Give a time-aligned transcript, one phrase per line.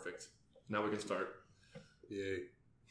[0.00, 0.28] Perfect.
[0.68, 1.40] Now we can start.
[2.08, 2.42] Yay.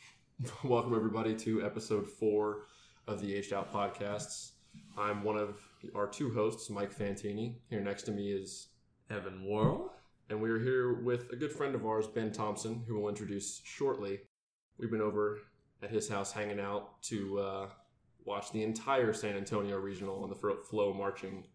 [0.66, 2.66] Welcome everybody to episode four
[3.08, 4.52] of the Aged Out Podcasts.
[4.98, 5.58] I'm one of
[5.96, 7.60] our two hosts, Mike Fantini.
[7.70, 8.68] Here next to me is
[9.10, 9.94] Evan Worrell.
[10.30, 13.62] and we are here with a good friend of ours, Ben Thompson, who we'll introduce
[13.64, 14.20] shortly.
[14.78, 15.40] We've been over
[15.82, 17.70] at his house hanging out to uh,
[18.26, 21.46] watch the entire San Antonio Regional on the FloMarching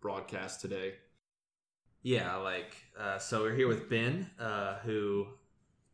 [0.00, 0.94] broadcast today.
[2.02, 5.26] Yeah, like uh, so we're here with Ben, uh, who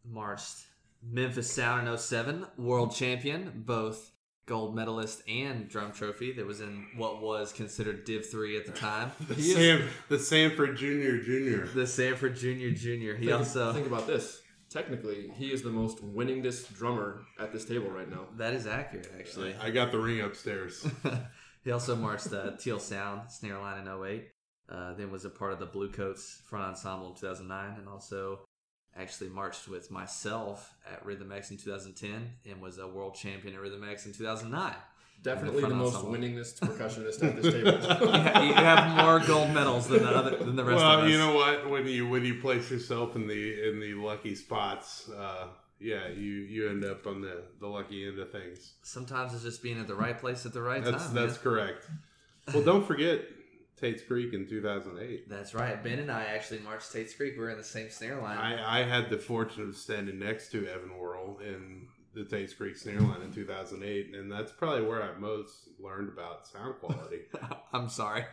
[0.05, 0.57] marched
[1.03, 4.11] Memphis Sound in 07, world champion, both
[4.47, 8.73] gold medalist and drum trophy that was in what was considered Div 3 at the
[8.73, 9.12] time.
[9.29, 11.67] The, He is- Sam, the Sanford Junior Junior.
[11.67, 13.15] the Sanford Junior Junior.
[13.15, 14.41] He think, also think about this.
[14.70, 18.27] Technically, he is the most winningest drummer at this table right now.
[18.37, 19.55] that is accurate actually.
[19.61, 20.87] I got the ring upstairs.
[21.65, 24.29] he also marched uh, Teal Sound snare line in 08.
[24.70, 28.41] Uh, then was a part of the Bluecoats front ensemble in 2009, and also
[28.97, 33.61] actually marched with myself at Rhythm X in 2010, and was a world champion at
[33.61, 34.74] Rhythm X in 2009.
[35.22, 36.19] Definitely the front most ensemble.
[36.19, 38.44] winningest percussionist at this table.
[38.46, 40.96] you have more gold medals than the other than the rest of us.
[40.98, 41.69] well, you know what?
[41.70, 45.48] When you when you place yourself in the in the lucky spots, uh,
[45.80, 48.74] yeah, you you end up on the the lucky end of things.
[48.83, 51.14] Sometimes it's just being at the right place at the right That's time.
[51.14, 51.42] that's man.
[51.42, 51.86] correct.
[52.55, 53.22] Well, don't forget
[53.81, 55.29] Tate's Creek in 2008.
[55.29, 55.83] That's right.
[55.83, 57.34] Ben and I actually marched Tate's Creek.
[57.37, 58.39] We were in the same snare line.
[58.39, 62.77] I, I had the fortune of standing next to Evan Worrell in the Tate's Creek
[62.77, 67.20] snare line in 2008, and that's probably where I most learned about sound quality.
[67.73, 68.25] I'm sorry.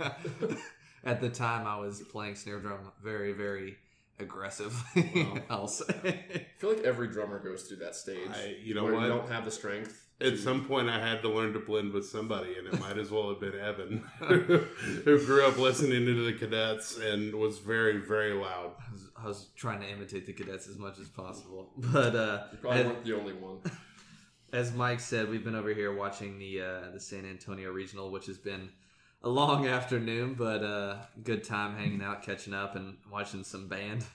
[1.03, 3.77] At the time, I was playing snare drum very, very
[4.19, 5.11] aggressively.
[5.15, 5.39] Well.
[5.49, 5.85] I'll say.
[6.33, 8.29] I feel like every drummer goes through that stage.
[8.33, 9.03] I, you know where what?
[9.03, 10.04] You don't have the strength.
[10.21, 13.11] At some point, I had to learn to blend with somebody, and it might as
[13.11, 18.31] well have been Evan, who grew up listening to the cadets and was very, very
[18.31, 18.75] loud.
[18.79, 22.43] I was, I was trying to imitate the cadets as much as possible, but uh,
[22.53, 23.57] you probably as, weren't the only one.
[24.53, 28.27] as Mike said, we've been over here watching the uh, the San Antonio Regional, which
[28.27, 28.69] has been
[29.21, 34.05] a long afternoon, but uh, good time hanging out, catching up, and watching some band.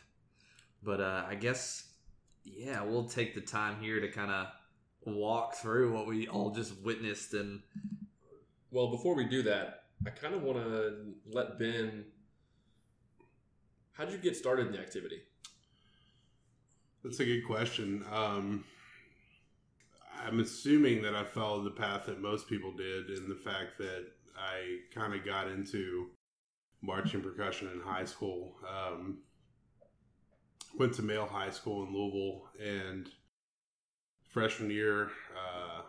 [0.82, 1.84] But uh, I guess,
[2.42, 4.46] yeah, we'll take the time here to kind of
[5.04, 7.62] walk through what we all just witnessed and
[8.70, 12.04] Well, before we do that, I kind of want to let Ben.
[13.92, 15.22] How did you get started in the activity?
[17.02, 18.04] That's a good question.
[18.12, 18.64] Um,
[20.26, 24.06] I'm assuming that I followed the path that most people did, in the fact that
[24.36, 26.08] I kind of got into
[26.82, 28.54] marching percussion in high school.
[28.68, 29.18] Um,
[30.78, 33.08] went to male high school in Louisville, and
[34.30, 35.82] freshman year uh,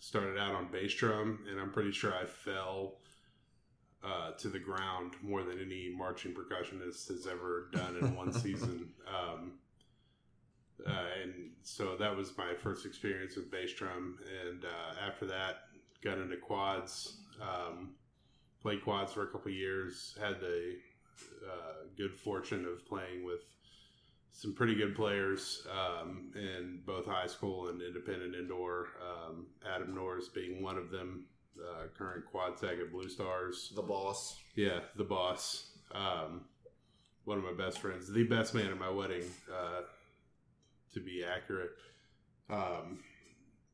[0.00, 2.96] started out on bass drum, and I'm pretty sure I fell
[4.04, 8.90] uh, to the ground more than any marching percussionist has ever done in one season.
[9.06, 9.52] Um,
[10.86, 14.18] uh, and so that was my first experience with bass drum.
[14.46, 15.62] And uh, after that,
[16.02, 17.18] got into quads.
[17.40, 17.94] Um,
[18.62, 20.16] played quads for a couple years.
[20.20, 20.76] Had the
[21.44, 23.42] uh, good fortune of playing with
[24.32, 28.88] some pretty good players um, in both high school and independent indoor.
[29.02, 31.24] Um, Adam Norris being one of them,
[31.58, 33.72] uh, current quad tech at Blue Stars.
[33.74, 34.38] The boss.
[34.54, 35.70] Yeah, the boss.
[35.92, 36.42] Um,
[37.24, 39.82] one of my best friends, the best man at my wedding, uh,
[40.94, 41.72] to be accurate.
[42.48, 43.00] Um,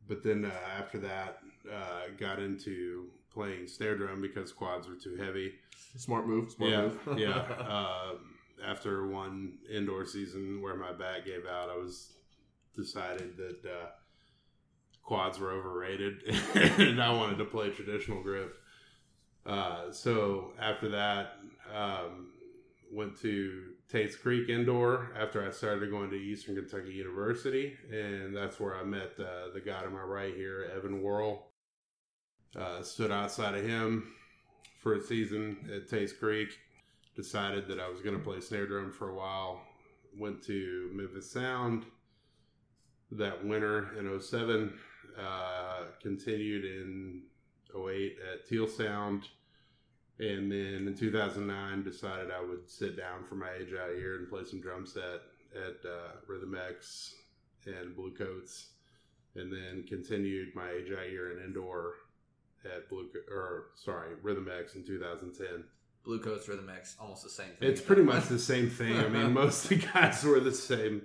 [0.09, 1.39] but then uh, after that,
[1.73, 5.55] uh, got into playing snare drum because quads were too heavy.
[5.97, 6.51] Smart move.
[6.51, 6.99] Smart yeah, move.
[7.19, 8.13] yeah.
[8.67, 12.13] After one indoor season where my back gave out, I was
[12.75, 13.87] decided that uh,
[15.03, 16.23] quads were overrated,
[16.55, 18.57] and I wanted to play traditional grip.
[19.47, 21.37] Uh, so after that,
[21.75, 22.33] um,
[22.91, 28.59] went to Tate's Creek Indoor after I started going to Eastern Kentucky University, and that's
[28.59, 31.51] where I met uh, the guy to my right here, Evan Worrell.
[32.57, 34.13] Uh, stood outside of him
[34.81, 36.49] for a season at Tate's Creek.
[37.17, 39.61] Decided that I was going to play snare drum for a while.
[40.19, 41.85] Went to Memphis Sound
[43.13, 44.73] that winter in 07.
[45.19, 47.23] Uh, continued in
[47.75, 49.29] 08 at Teal Sound.
[50.19, 54.29] And then in 2009, decided I would sit down for my age out year and
[54.29, 55.23] play some drum set
[55.55, 57.15] at uh, Rhythm X
[57.67, 58.69] and Blue Coats.
[59.37, 61.95] And then continued my age out year in indoor
[62.65, 65.65] at Blue, or sorry, Rhythm X in 2010.
[66.05, 67.71] Blue Coats Rhythm X, almost the same thing.
[67.71, 68.97] It's pretty much the same thing.
[68.97, 71.03] I mean, most of the guys were the same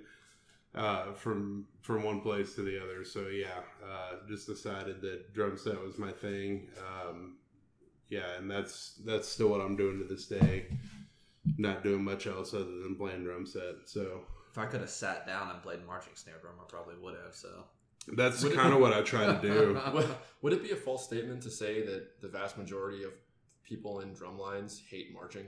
[0.74, 3.04] uh, from from one place to the other.
[3.04, 6.68] So yeah, uh, just decided that drum set was my thing.
[6.78, 7.36] Um,
[8.10, 10.66] yeah, and that's that's still what I'm doing to this day.
[11.56, 13.76] Not doing much else other than playing drum set.
[13.86, 17.14] So If I could have sat down and played marching snare drum, I probably would
[17.24, 17.34] have.
[17.34, 17.64] So
[18.14, 19.80] That's kind of what I try to do.
[19.94, 20.08] would,
[20.42, 23.12] would it be a false statement to say that the vast majority of
[23.70, 25.46] people in drum lines hate marching?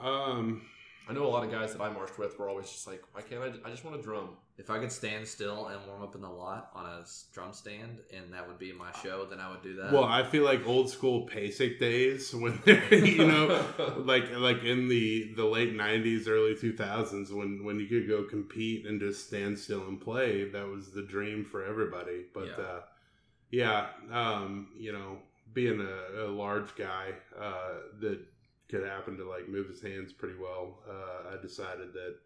[0.00, 0.62] Um,
[1.08, 3.22] I know a lot of guys that I marched with were always just like, why
[3.22, 3.46] can't I?
[3.66, 4.30] I just want to drum.
[4.58, 7.98] if I could stand still and warm up in the lot on a drum stand,
[8.14, 9.92] and that would be my show, then I would do that.
[9.92, 12.58] well, I feel like old school PASIC days when
[12.90, 13.64] you know,
[13.98, 18.86] like like in the the late '90s, early 2000s, when when you could go compete
[18.86, 22.24] and just stand still and play, that was the dream for everybody.
[22.34, 22.64] But Yeah.
[22.64, 22.80] uh,
[23.50, 25.18] yeah, um, you know,
[25.52, 28.20] being a, a large guy uh, that
[28.68, 32.16] could happen to like move his hands pretty well, uh, I decided that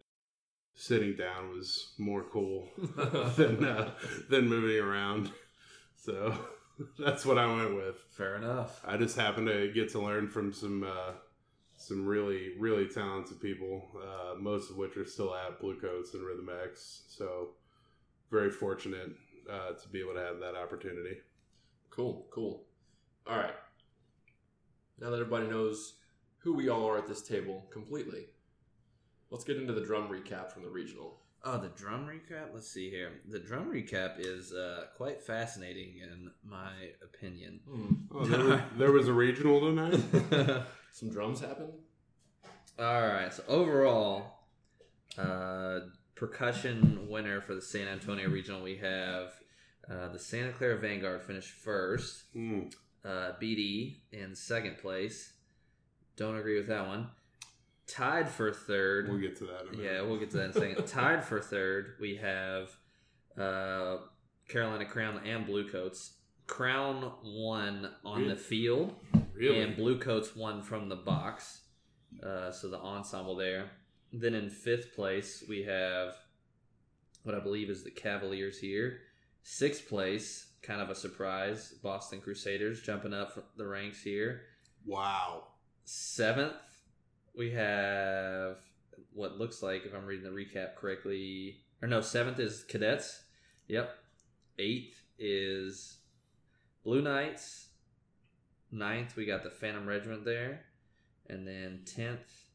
[0.75, 2.69] sitting down was more cool
[3.35, 3.91] than uh,
[4.29, 5.31] than moving around.
[5.95, 6.33] So
[6.99, 7.97] that's what I went with.
[8.11, 8.81] fair enough.
[8.85, 11.13] I just happened to get to learn from some uh,
[11.77, 16.25] some really really talented people, uh, most of which are still at Blue Coats and
[16.25, 17.03] Rhythm X.
[17.09, 17.49] So
[18.31, 19.11] very fortunate
[19.51, 21.17] uh, to be able to have that opportunity.
[21.89, 22.66] Cool, cool.
[23.29, 23.55] All right.
[24.99, 25.95] Now that everybody knows
[26.39, 28.27] who we all are at this table completely,
[29.29, 31.19] let's get into the drum recap from the regional.
[31.43, 32.53] Oh, the drum recap.
[32.53, 33.11] Let's see here.
[33.29, 36.71] The drum recap is uh, quite fascinating in my
[37.03, 37.59] opinion.
[38.13, 40.63] Oh, there, was, there was a regional tonight.
[40.91, 41.73] Some drums happened.
[42.79, 43.33] All right.
[43.33, 44.39] So overall,
[45.17, 45.79] uh,
[46.15, 49.33] percussion winner for the San Antonio regional, we have
[49.89, 52.23] uh, the Santa Clara Vanguard finished first.
[52.33, 52.63] Hmm.
[53.05, 55.33] Uh, BD in second place.
[56.17, 57.07] Don't agree with that one.
[57.87, 59.07] Tied for third.
[59.07, 59.67] We'll get to that.
[59.73, 60.87] In a Yeah, we'll get to that in a second.
[60.87, 62.69] Tied for third, we have
[63.37, 63.97] uh,
[64.49, 66.13] Carolina Crown and Blue Coats.
[66.47, 68.33] Crown won on Really?
[68.33, 68.93] the field,
[69.33, 69.61] really.
[69.61, 71.61] and Blue Coats won from the box.
[72.23, 73.69] Uh, so the ensemble there.
[74.11, 76.15] Then in fifth place, we have
[77.23, 78.99] what I believe is the Cavaliers here.
[79.43, 84.41] Sixth place, kind of a surprise, Boston Crusaders jumping up the ranks here.
[84.85, 85.45] wow.
[85.85, 86.53] Seventh,
[87.33, 88.57] we have
[89.13, 93.23] what looks like, if I'm reading the recap correctly, or no, seventh is Cadets.
[93.69, 93.89] Yep.
[94.59, 95.99] Eighth is
[96.83, 97.69] Blue Knights.
[98.69, 100.65] Ninth, we got the Phantom Regiment there.
[101.29, 102.49] And then tenth,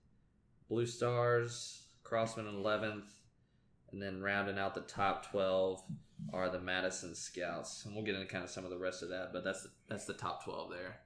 [0.68, 3.10] Blue Stars, Crossman eleventh.
[3.92, 5.82] And then rounding out the top twelve
[6.32, 7.84] are the Madison Scouts.
[7.84, 10.06] And we'll get into kind of some of the rest of that, but that's that's
[10.06, 10.96] the top twelve there.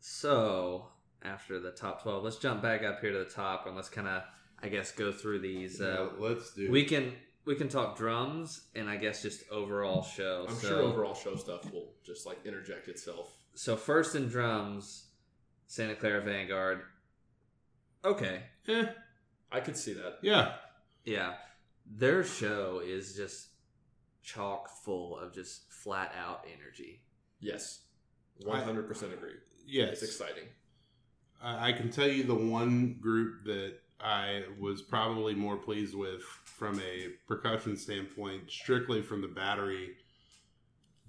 [0.00, 0.86] So
[1.22, 4.08] after the top twelve, let's jump back up here to the top and let's kind
[4.08, 4.22] of,
[4.62, 5.80] I guess, go through these.
[5.80, 6.70] Uh, Yeah, let's do.
[6.70, 7.12] we can
[7.44, 10.46] we can talk drums and I guess just overall show.
[10.48, 13.30] I'm so, sure overall show stuff will just like interject itself.
[13.54, 15.06] So first in drums,
[15.66, 16.82] Santa Clara Vanguard.
[18.04, 18.86] Okay, Eh,
[19.52, 20.18] I could see that.
[20.22, 20.54] yeah.
[21.04, 21.34] Yeah,
[21.86, 23.48] their show is just
[24.22, 27.02] chock full of just flat out energy.
[27.40, 27.80] Yes,
[28.44, 29.34] 100 percent agree.
[29.66, 29.94] Yes.
[29.94, 30.44] It's exciting.
[31.42, 36.22] I I can tell you the one group that I was probably more pleased with
[36.44, 39.90] from a percussion standpoint, strictly from the battery,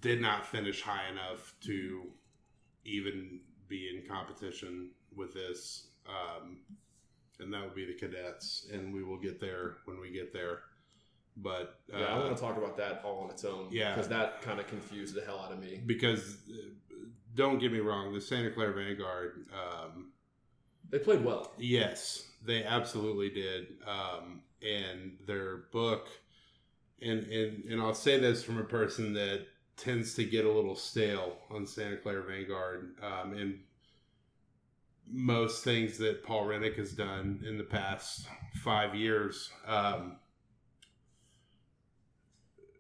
[0.02, 2.04] did not finish high enough to
[2.86, 5.88] even be in competition with this.
[6.08, 6.58] Um,
[7.40, 8.68] and that would be the cadets.
[8.72, 10.60] And we will get there when we get there.
[11.36, 13.68] But uh, Yeah, I want to talk about that all on its own.
[13.72, 13.94] Yeah.
[13.96, 15.82] because that kind of confused the hell out of me.
[15.86, 16.70] because uh,
[17.36, 19.48] don't get me wrong, the Santa Clara Vanguard.
[19.52, 20.12] Um,
[20.90, 21.52] They played well.
[21.58, 23.68] Yes, they absolutely did.
[23.88, 26.08] Um, and their book,
[27.02, 30.76] and, and and I'll say this from a person that tends to get a little
[30.76, 33.60] stale on Santa Clara Vanguard, um, and
[35.12, 38.28] most things that Paul Rennick has done in the past
[38.64, 39.52] five years.
[39.68, 40.18] Um,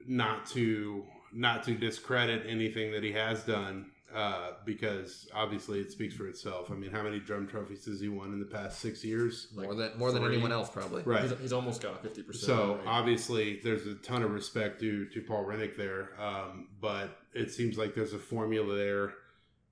[0.07, 6.13] not to not to discredit anything that he has done uh, because obviously it speaks
[6.13, 6.69] for itself.
[6.69, 9.47] I mean, how many drum trophies has he won in the past six years?
[9.55, 11.01] Like more than more than anyone else probably.
[11.03, 11.23] Right.
[11.23, 12.45] He's, he's almost got 50 percent.
[12.45, 17.51] So obviously, there's a ton of respect due to Paul Rennick there, um, but it
[17.51, 19.13] seems like there's a formula there,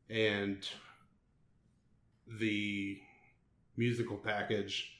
[0.09, 0.67] and
[2.39, 2.99] the
[3.77, 4.91] musical package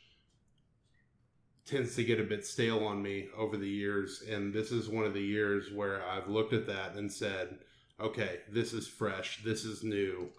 [1.65, 5.05] tends to get a bit stale on me over the years, and this is one
[5.05, 7.59] of the years where I've looked at that and said,
[7.99, 10.31] "Okay, this is fresh, this is new,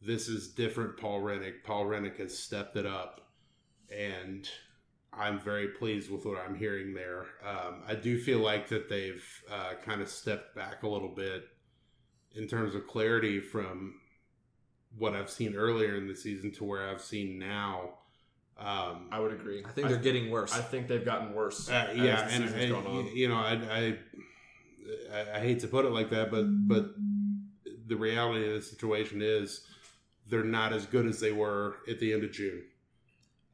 [0.00, 3.32] this is different." Paul Rennick, Paul Rennick has stepped it up,
[3.90, 4.48] and
[5.12, 7.26] I'm very pleased with what I'm hearing there.
[7.44, 11.48] Um, I do feel like that they've uh, kind of stepped back a little bit
[12.34, 14.00] in terms of clarity from
[14.98, 17.90] what I've seen earlier in the season to where I've seen now.
[18.58, 19.64] Um, I would agree.
[19.64, 20.54] I think they're getting worse.
[20.54, 21.68] I think they've gotten worse.
[21.68, 23.16] uh, yeah, the and, season's and, on.
[23.16, 23.98] you know, I, I
[25.12, 26.94] I I hate to put it like that, but but
[27.86, 29.66] the reality of the situation is
[30.28, 32.62] they're not as good as they were at the end of June.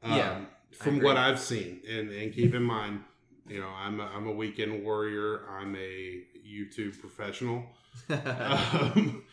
[0.03, 0.41] Um, Yeah,
[0.71, 3.01] from what I've seen, and and keep in mind,
[3.47, 5.41] you know, I'm a, I'm a weekend warrior.
[5.49, 7.65] I'm a YouTube professional.
[8.09, 9.23] um,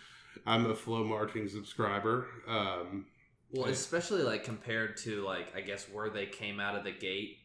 [0.46, 2.26] I'm a FloMarching subscriber.
[2.46, 3.06] Um,
[3.50, 7.38] Well, especially like compared to like I guess where they came out of the gate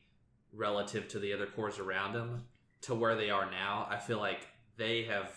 [0.54, 2.46] relative to the other corps around them
[2.82, 5.32] to where they are now, I feel like they have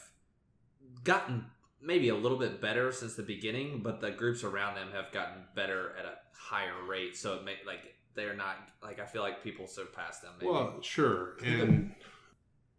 [1.04, 1.47] gotten
[1.80, 5.42] maybe a little bit better since the beginning, but the groups around them have gotten
[5.54, 7.16] better at a higher rate.
[7.16, 7.80] So it may like
[8.14, 10.33] they're not like I feel like people surpass them.
[10.38, 10.50] Maybe.
[10.50, 11.94] Well, sure, and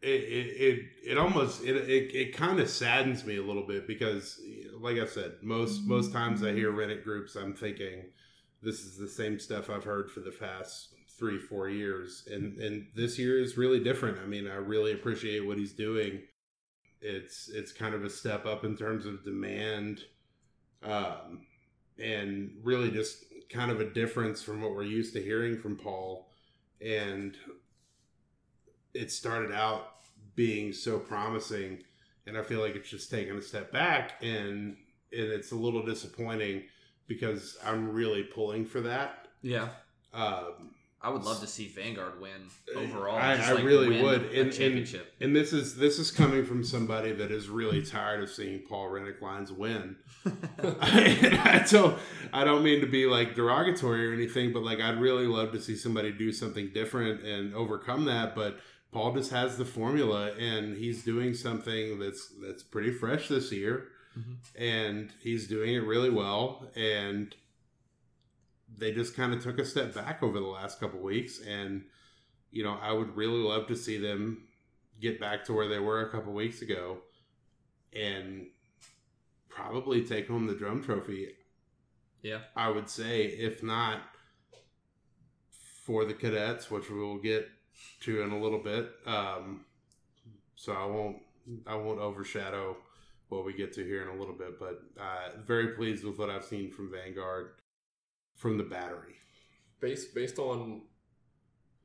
[0.02, 3.88] it it it, it almost it it, it kind of saddens me a little bit
[3.88, 4.40] because,
[4.80, 8.06] like I said, most most times I hear Rennick groups, I'm thinking
[8.62, 12.88] this is the same stuff I've heard for the past three four years, and and
[12.96, 14.20] this year is really different.
[14.20, 16.22] I mean, I really appreciate what he's doing.
[17.02, 20.02] It's it's kind of a step up in terms of demand,
[20.84, 21.46] um,
[22.00, 26.28] and really just kind of a difference from what we're used to hearing from Paul
[26.82, 27.38] and
[28.94, 29.92] it started out
[30.36, 31.84] being so promising
[32.28, 34.76] and i feel like it's just taken a step back and
[35.12, 36.64] and it's a little disappointing
[37.08, 39.70] because i'm really pulling for that yeah,
[40.14, 42.32] um I would love to see Vanguard win
[42.76, 43.16] overall.
[43.16, 44.22] I- just, I like, really win would.
[44.24, 45.14] a And- and- championship.
[45.22, 48.90] and this is this is coming from somebody that is really tired of seeing paul
[48.90, 49.98] rennick lines win
[50.82, 52.00] I don't
[52.34, 55.62] I don't mean to be like derogatory or anything, but like I'd really love to
[55.62, 58.34] see somebody do something different and overcome that.
[58.36, 58.60] But
[58.96, 63.90] Paul just has the formula and he's doing something that's that's pretty fresh this year.
[64.18, 64.38] Mhm.
[64.56, 66.72] And he's doing it really well.
[66.78, 67.36] And
[68.78, 71.42] they just kind of took a step back over the last couple weeks.
[71.42, 71.84] And,
[72.52, 74.48] you know, I would really love to see them
[75.02, 77.02] get back to where they were a couple weeks ago
[77.92, 78.48] and
[79.50, 81.36] probably take home the drum trophy.
[82.22, 82.44] Yeah.
[82.56, 84.04] I would say, if not
[85.84, 87.50] for the cadets, which we will get
[88.02, 88.92] to in a little bit.
[89.06, 89.66] Um,
[90.56, 91.18] so I won't
[91.68, 92.78] I won't overshadow
[93.30, 96.30] what we get to here in a little bit, but uh, very pleased with what
[96.30, 97.52] I've seen from Vanguard
[98.36, 99.16] from the battery.
[99.80, 100.84] based based on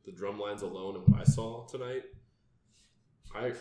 [0.05, 2.05] the drum lines alone and what I saw tonight,
[3.35, 3.53] I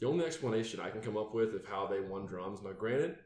[0.00, 2.60] the only explanation I can come up with of how they won drums.
[2.62, 3.16] Now, granted,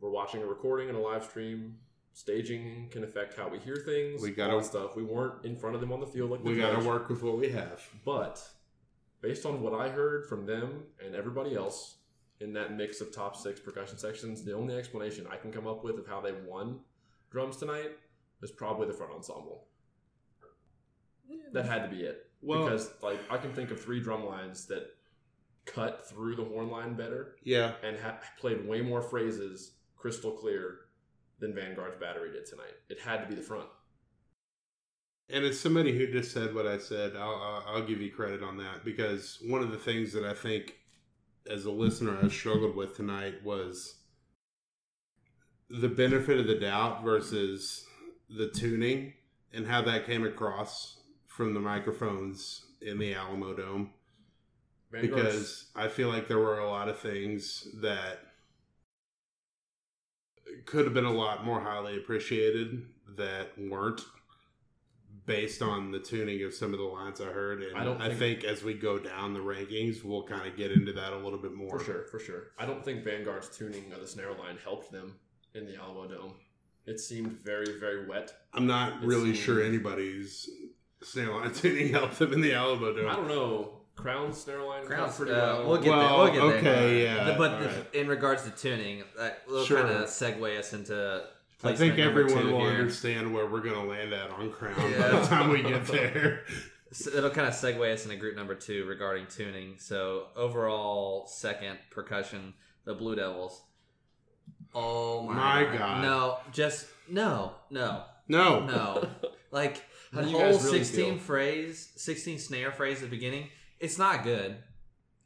[0.00, 1.78] we're watching a recording and a live stream.
[2.14, 4.22] Staging can affect how we hear things.
[4.22, 4.96] We gotta- that stuff.
[4.96, 7.22] We weren't in front of them on the field like We got to work with
[7.22, 7.82] what we have.
[8.04, 8.46] But
[9.22, 11.96] based on what I heard from them and everybody else
[12.40, 15.82] in that mix of top six percussion sections, the only explanation I can come up
[15.84, 16.80] with of how they won
[17.30, 17.92] drums tonight
[18.42, 19.68] is probably the front ensemble.
[21.52, 22.30] That had to be it.
[22.42, 24.94] Well, because like I can think of three drum lines that
[25.64, 30.80] cut through the horn line better yeah, and ha- played way more phrases crystal clear
[31.42, 32.72] than Vanguard's battery did tonight.
[32.88, 33.68] It had to be the front.
[35.28, 38.56] And as somebody who just said what I said, I'll, I'll, give you credit on
[38.58, 40.76] that because one of the things that I think
[41.50, 43.96] as a listener I struggled with tonight was
[45.68, 47.84] the benefit of the doubt versus
[48.30, 49.14] the tuning
[49.52, 53.88] and how that came across from the microphones in the Alamodome
[54.92, 58.31] Vanguard's- because I feel like there were a lot of things that
[60.66, 62.82] could have been a lot more highly appreciated
[63.16, 64.00] that weren't
[65.26, 67.62] based on the tuning of some of the lines I heard.
[67.62, 70.56] And I I, don't think, think- as we go down the rankings, we'll kind of
[70.56, 71.78] get into that a little bit more.
[71.78, 72.42] For sure, for sure.
[72.58, 75.14] I don't think Vanguard's tuning of the snare line helped them
[75.54, 76.32] in the Alamodome.
[76.86, 78.32] It seemed very, very wet.
[78.52, 80.50] I'm not It really seems- sure anybody's
[81.02, 83.08] snare line tuning helped them in the Alamodome.
[83.08, 83.81] I don't know.
[83.96, 85.68] Crown snare line cut Crowns, pretty uh, well.
[85.68, 86.42] we'll get Well, there.
[86.42, 86.74] We'll get there.
[86.76, 87.94] okay, yeah, The- but the- right.
[87.94, 89.82] in regards to tuning, that will Sure.
[89.82, 91.24] kind of segue us into.
[91.64, 92.70] I think everyone will here.
[92.70, 96.44] understand where we're going to land at on Crown by the time we get there.
[96.94, 99.76] So it'll kind of segue us into group number two regarding tuning.
[99.78, 102.52] So overall, second percussion,
[102.84, 103.62] the Blue Devils.
[104.74, 106.02] Oh my, My God.
[106.02, 109.08] No, just no, no, No, no.
[109.50, 109.82] like
[110.12, 111.18] the whole guys really sixteen feel?
[111.24, 113.48] phrase, sixteen snare phrase at the beginning.
[113.82, 114.56] It's not good.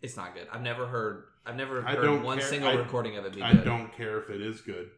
[0.03, 0.49] It's not good.
[0.53, 1.25] I've never heard.
[1.45, 2.47] I've never I heard don't one care.
[2.49, 3.65] single I- recording of it be I good.
[3.65, 4.91] don't care if it is good.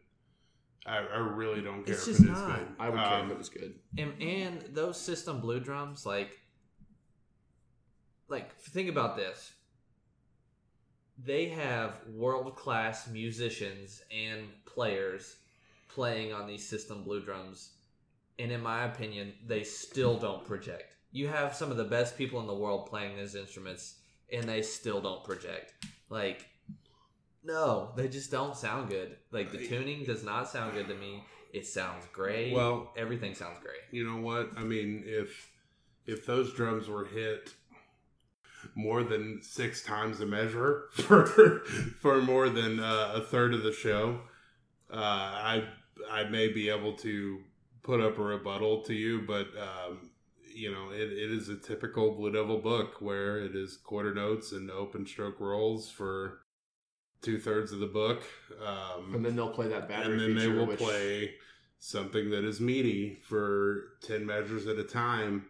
[0.85, 2.55] I, I really don't care It's if just it is not.
[2.57, 2.67] good.
[2.79, 3.75] I would care Um, if it was good.
[3.97, 6.31] and and those system blue drums like
[8.29, 9.51] like think about this
[11.21, 15.35] they have world class musicians and players
[15.89, 17.71] playing on these system blue drums
[18.39, 20.93] and in my opinion, they still don't project.
[21.11, 23.95] You have some of the best people in the world playing these instruments,
[24.31, 25.73] and they still don't project.
[26.09, 26.47] Like,
[27.43, 29.17] no, they just don't sound good.
[29.31, 31.23] Like the tuning does not sound good to me.
[31.53, 32.53] It sounds great.
[32.53, 33.79] Well- everything sounds great.
[33.91, 34.51] You know what?
[34.57, 35.51] I mean, if
[36.05, 37.53] if those drums were hit
[38.75, 41.63] more than six times a measure for
[42.01, 44.19] for more than uh, a third of the show,
[44.91, 45.63] uh, I
[46.11, 47.39] I may be able to
[47.83, 50.08] put up a rebuttal to you, but um,
[50.59, 54.51] you know, it, it is a typical Blue Devil book where it is quarter notes
[54.51, 56.41] and open stroke rolls for
[57.21, 58.23] two thirds of the book.
[58.65, 61.33] Um, And then they'll play that battery and then they will which- play
[61.81, 65.45] something that is meaty for 10 measures at a time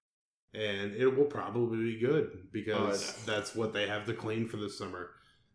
[0.53, 4.57] and it will probably be good because Oh, that's what they have to clean for
[4.57, 5.09] the summer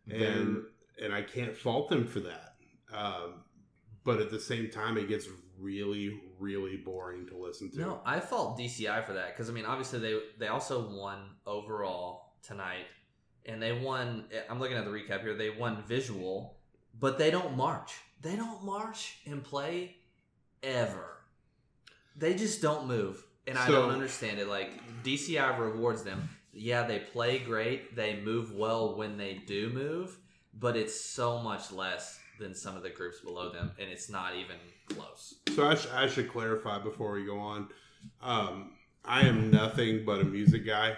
[0.09, 0.65] and Then-
[1.01, 2.55] and i can't fault them for that
[2.93, 3.43] um,
[4.03, 8.19] but at the same time it gets really really boring to listen to No, I
[8.19, 12.85] fault DCI for that because I mean, obviously they they also won overall tonight,
[13.45, 14.25] and they won.
[14.31, 15.35] Eh, I'm looking at the recap here.
[15.35, 16.57] They won visual,
[16.99, 17.93] but they don't march.
[18.21, 19.97] They don't march and play
[20.63, 21.17] ever.
[22.15, 24.47] They just don't move, and I don't understand it.
[24.47, 24.71] Like
[25.03, 26.29] DCI rewards them.
[26.53, 27.95] Yeah, they play great.
[27.95, 30.17] They move well when they do move,
[30.53, 34.35] but it's so much less than some of the groups below them, and it's not
[34.35, 34.55] even
[34.89, 35.35] close.
[35.55, 37.69] So I, sh- I should clarify before we go on.
[38.21, 38.73] Um,
[39.03, 40.95] I am nothing but a music guy.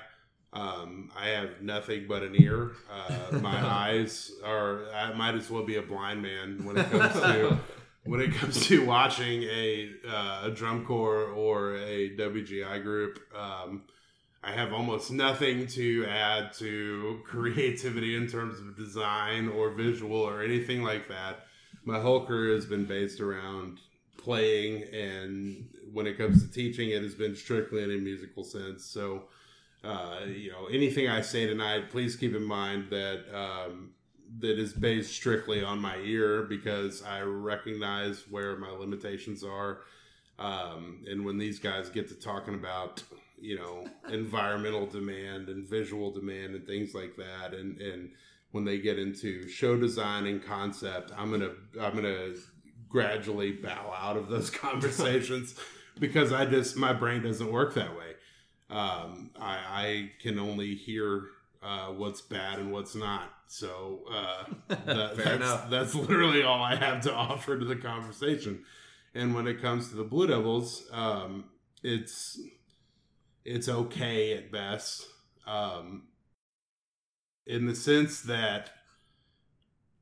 [0.54, 2.72] Um, I have nothing but an ear.
[2.92, 4.90] Uh, my eyes are.
[4.92, 7.60] I might as well be a blind man when it comes to
[8.06, 13.20] when it comes to watching a uh, a drum corps or a WGI group.
[13.38, 13.84] Um,
[14.44, 20.42] I have almost nothing to add to creativity in terms of design or visual or
[20.44, 21.48] anything like that.
[21.84, 23.80] My whole career has been based around
[24.18, 28.86] playing, and when it comes to teaching, it has been strictly in a musical sense.
[28.86, 29.24] So,
[29.84, 33.92] uh, you know, anything I say tonight, please keep in mind that um,
[34.40, 39.80] that is based strictly on my ear because I recognize where my limitations are.
[40.40, 43.04] Um, and when these guys get to talking about,
[43.40, 48.12] you know, environmental demand and visual demand and things like that, and and
[48.52, 52.34] when they get into show design and concept, I'm gonna I'm gonna
[52.90, 55.56] gradually bow out of those conversations
[56.00, 58.14] because I just my brain doesn't work that way.
[58.70, 61.28] Um, I, I can only hear
[61.64, 63.32] uh, what's bad and what's not.
[63.48, 65.70] So uh, that, that's, enough.
[65.70, 68.64] that's literally all I have to offer to the conversation.
[69.16, 71.46] And when it comes to the Blue Devils, um,
[71.82, 72.40] it's
[73.48, 75.08] it's okay at best,
[75.48, 76.04] um,
[77.46, 78.72] in the sense that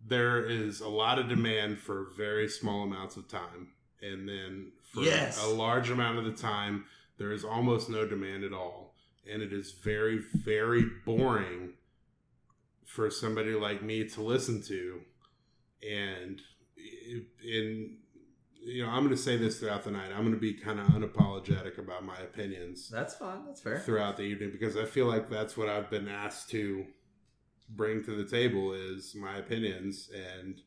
[0.06, 3.70] there is a lot of demand for very small amounts of time,
[4.02, 5.42] and then for Yes.
[5.44, 6.86] a large amount of the time,
[7.18, 8.96] there is almost no demand at all,
[9.32, 11.74] and it is very very boring
[12.84, 15.02] for somebody like me to listen to,
[15.88, 16.42] and
[17.44, 17.98] in
[18.66, 20.10] you know, I'm going to say this throughout the night.
[20.12, 23.46] I'm going to be kind of unapologetic about my opinions That's fine.
[23.46, 23.80] That's fair.
[23.80, 26.86] throughout the evening because I feel like that's what I've been asked to
[27.70, 30.62] bring to the table is my opinions, and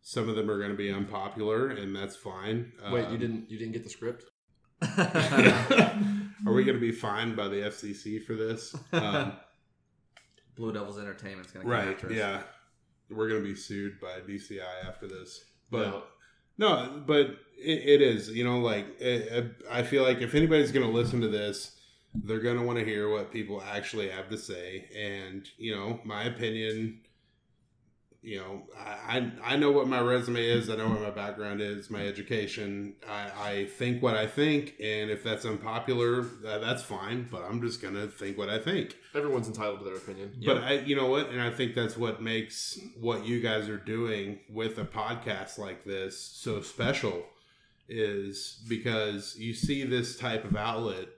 [0.00, 2.72] some of them are going to be unpopular, and that's fine.
[2.90, 4.24] Wait, Um, you didn't you didn't get the script?
[4.98, 8.74] are we going to be fined by the FCC for this?
[8.92, 9.32] Um,
[10.56, 11.98] Blue Devils Entertainment's gonna come right?
[12.10, 12.42] Yeah,
[13.10, 15.88] we're going to be sued by DCI after this, but.
[15.88, 16.02] No.
[16.58, 17.26] No, but
[17.58, 18.28] it, it is.
[18.30, 21.76] You know, like it, I feel like if anybody's going to listen to this,
[22.14, 24.88] they're going to want to hear what people actually have to say.
[24.96, 27.00] And you know, my opinion.
[28.24, 30.70] You know, I I, I know what my resume is.
[30.70, 32.94] I know what my background is, my education.
[33.08, 37.26] I, I think what I think, and if that's unpopular, that, that's fine.
[37.28, 38.96] But I'm just gonna think what I think.
[39.14, 40.34] Everyone's entitled to their opinion.
[40.38, 40.54] Yep.
[40.54, 43.76] But I, you know what, and I think that's what makes what you guys are
[43.76, 47.24] doing with a podcast like this so special,
[47.88, 51.08] is because you see this type of outlet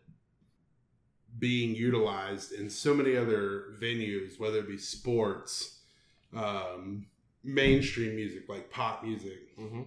[1.39, 5.74] being utilized in so many other venues, whether it be sports,
[6.37, 7.07] um,
[7.43, 9.83] mainstream music like pop music, hmm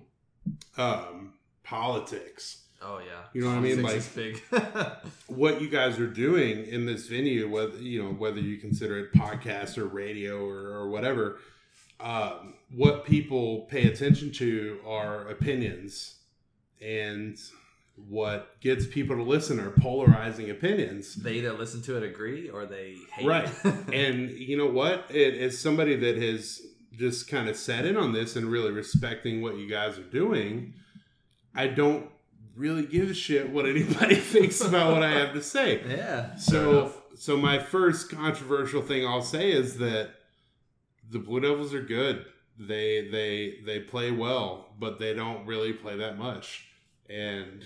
[0.78, 1.34] um,
[1.64, 2.64] politics.
[2.82, 3.24] Oh yeah.
[3.34, 3.82] You know what I mean?
[3.82, 4.42] Like big.
[5.28, 9.14] what you guys are doing in this venue, whether you know whether you consider it
[9.14, 11.40] podcast or radio or, or whatever,
[12.00, 16.18] um, what people pay attention to are opinions,
[16.80, 17.38] and
[17.98, 21.16] what gets people to listen are polarizing opinions.
[21.16, 23.28] they either listen to it, agree, or they hate.
[23.28, 23.50] Right.
[23.64, 23.94] it.
[23.94, 25.06] and you know what?
[25.10, 26.62] It, as somebody that has
[26.94, 30.74] just kind of sat in on this and really respecting what you guys are doing,
[31.56, 32.10] I don't
[32.56, 35.82] really give a shit what anybody thinks about what I have to say.
[35.88, 36.36] Yeah.
[36.36, 40.12] So, so my first controversial thing I'll say is that
[41.10, 42.26] the Blue Devils are good.
[42.60, 46.68] They they they play well, but they don't really play that much,
[47.08, 47.64] and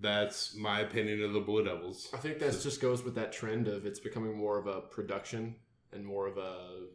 [0.00, 2.08] that's my opinion of the Blue Devils.
[2.12, 5.54] I think that just goes with that trend of it's becoming more of a production
[5.92, 6.86] and more of a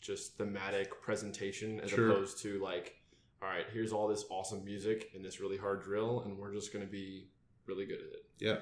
[0.00, 2.10] just thematic presentation as Sure.
[2.10, 2.96] opposed to like,
[3.42, 6.72] all right, here's all this awesome music and this really hard drill, and we're just
[6.72, 7.28] going to be
[7.66, 8.24] really good at it.
[8.38, 8.56] Yeah.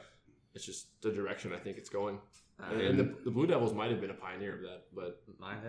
[0.55, 2.19] It's just the direction I think it's going.
[2.61, 4.83] I And, mean, and the, the Blue Devils might have been a pioneer of that,
[4.95, 5.23] but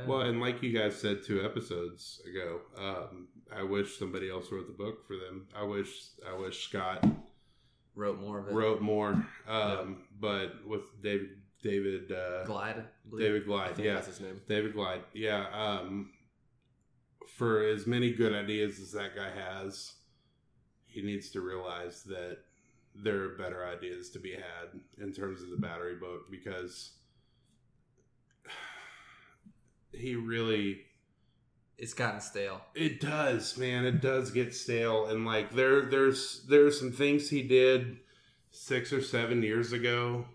[0.08, 4.66] Well, and like you guys said two episodes ago, um, I wish somebody else wrote
[4.68, 5.48] the book for them.
[5.56, 5.90] I wish
[6.28, 7.06] I wish Scott
[7.96, 8.54] wrote more of it.
[8.54, 11.30] wrote more, um, but with David
[11.62, 12.84] David uh, Glyde.
[13.18, 14.42] David Glyde, yeah, that's his name.
[14.48, 15.48] David Glyde, yeah.
[15.54, 16.12] Um,
[17.28, 19.94] for as many good ideas as that guy has,
[20.88, 22.40] he needs to realize that
[22.96, 26.94] there are better ideas to be had in terms of the battery book because
[29.94, 30.82] he really
[31.80, 32.62] It's gotten stale.
[32.76, 33.86] it does, man.
[33.86, 37.98] It does get stale, and like there, there's there's some things he did
[38.52, 40.26] six or seven years ago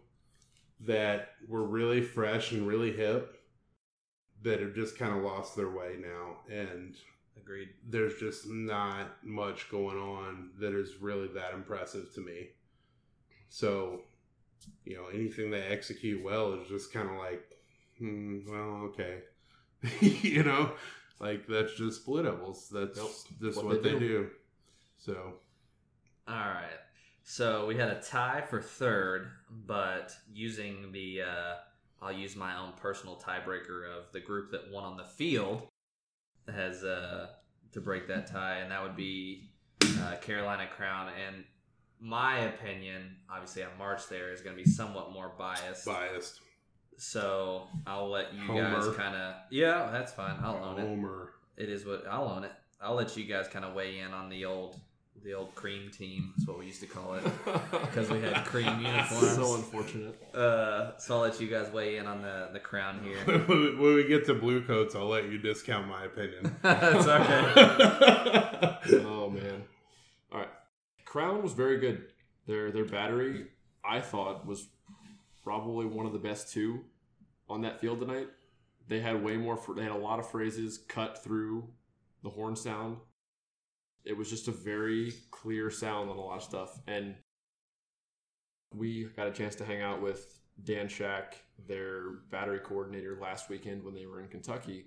[0.81, 3.37] that were really fresh and really hip
[4.43, 6.97] that have just kind of lost their way now, and
[7.37, 7.69] Agreed.
[7.89, 12.49] there's just not much going on that is really that impressive to me.
[13.51, 14.03] So,
[14.85, 17.43] you know, anything they execute well is just kind of like,
[17.99, 19.19] hmm, well, okay,
[20.01, 20.73] you know,
[21.25, 22.69] like that's just Blue Devils.
[22.73, 23.11] That's Nope.
[23.41, 24.09] just What what, they they, do.
[24.09, 24.31] do.
[24.99, 25.35] So,
[26.29, 26.79] All right.
[27.25, 29.29] So we had a tie for third,
[29.67, 31.55] but using the, uh,
[32.03, 35.67] I'll use my own personal tiebreaker of the group that won on the field
[36.53, 37.29] has uh,
[37.73, 39.49] to break that tie, and that would be
[39.83, 41.11] uh, Carolina Crown.
[41.27, 41.45] And
[41.99, 45.87] my opinion, obviously, on March there is going to be somewhat more biased.
[45.87, 46.41] biased.
[46.97, 48.81] So I'll let you Homer.
[48.81, 49.35] guys kind of.
[49.51, 50.37] Yeah, that's fine.
[50.43, 50.87] I'll own it.
[50.87, 51.31] Homer.
[51.57, 52.53] It is what I'll own it.
[52.81, 54.79] I'll let you guys kind of weigh in on the old,
[55.25, 56.35] the old cream team.
[56.37, 57.25] That's what we used to call it
[57.71, 59.35] because we had cream uniforms.
[59.35, 60.21] so unfortunate.
[60.35, 63.17] Uh, so I'll let you guys weigh in on the the crown here.
[63.47, 66.55] when we get to blue coats, I'll let you discount my opinion.
[66.63, 67.53] That's okay.
[69.07, 69.63] oh man.
[70.33, 70.49] All right.
[71.05, 72.07] Crown was very good.
[72.47, 73.47] Their their battery,
[73.85, 74.67] I thought, was
[75.45, 76.81] probably one of the best two
[77.49, 78.29] on that field tonight.
[78.89, 79.59] They had way more.
[79.77, 81.69] They had a lot of phrases cut through
[82.23, 82.97] the horn sound.
[84.05, 87.15] It was just a very clear sound on a lot of stuff, and
[88.75, 93.83] we got a chance to hang out with Dan Shack, their battery coordinator, last weekend
[93.83, 94.87] when they were in Kentucky,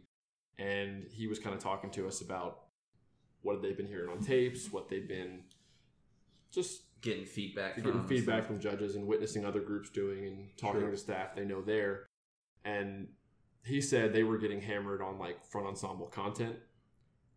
[0.59, 2.65] and he was kind of talking to us about
[3.41, 5.41] what they've been hearing on tapes, what they've been
[6.51, 10.49] just Getting feedback from getting feedback so- from judges and witnessing other groups doing and
[10.57, 10.91] talking Sure.
[10.91, 12.05] to staff they know there.
[12.65, 13.07] And
[13.65, 16.57] he said they were getting hammered on like front ensemble content,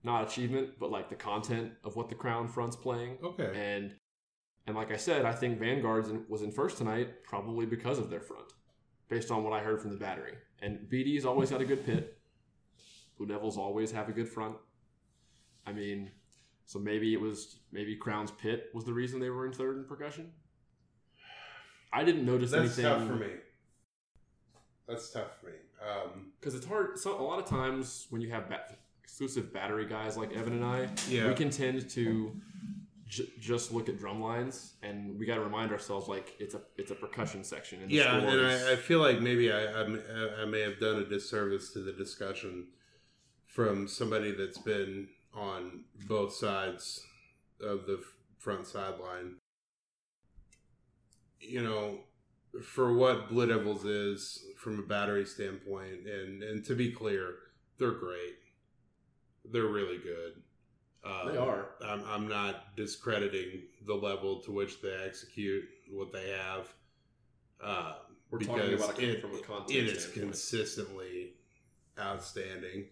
[0.03, 3.19] not achievement, but like the content of what the Crown front's playing.
[3.23, 3.51] okay.
[3.55, 3.95] And
[4.67, 8.11] and like I said, I think Vanguard's in, was in first tonight probably because of
[8.11, 8.53] their front,
[9.09, 10.35] based on what I heard from the battery.
[10.63, 12.19] And BD's always had a good pit.
[13.17, 14.57] Blue Devils always have a good front.
[15.67, 16.11] I mean,
[16.71, 19.85] so maybe it was maybe Crown's pit was the reason they were in third in
[19.85, 20.31] percussion.
[21.93, 23.33] I didn't notice That's anything That's tough for me.
[24.87, 25.53] That's tough for me.
[25.85, 26.97] Um, because it's hard.
[26.97, 28.45] So a lot of times when you have
[29.03, 31.27] exclusive battery guys like Evan and I, Yeah.
[31.27, 32.41] we can tend to
[33.09, 36.61] j- just look at drum lines, and we got to remind ourselves like it's a
[36.77, 37.83] it's a percussion section.
[37.83, 41.05] And yeah, and I, I feel like maybe I, I, I may have done a
[41.05, 42.69] disservice to the discussion
[43.49, 47.05] from somebody that's been on both sides
[47.61, 48.03] of the
[48.39, 49.37] front sideline.
[51.41, 52.01] You know,
[52.63, 57.35] for what Blue Devils is from a battery standpoint, and and to be clear,
[57.79, 58.37] they're great.
[59.51, 60.43] They're really good.
[61.05, 61.67] Um, They are.
[61.83, 66.69] I'm, I'm not discrediting the level to which they execute what they have.
[67.63, 67.95] Um,
[68.31, 71.35] We're talking about it it, from a content it is consistently
[71.99, 72.87] outstanding.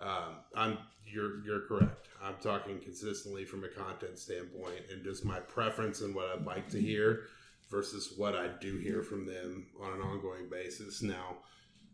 [0.00, 2.08] Um, I'm you're you're correct.
[2.22, 6.68] I'm talking consistently from a content standpoint and just my preference and what I'd like
[6.70, 7.24] to hear
[7.70, 11.02] versus what I do hear from them on an ongoing basis.
[11.02, 11.38] Now,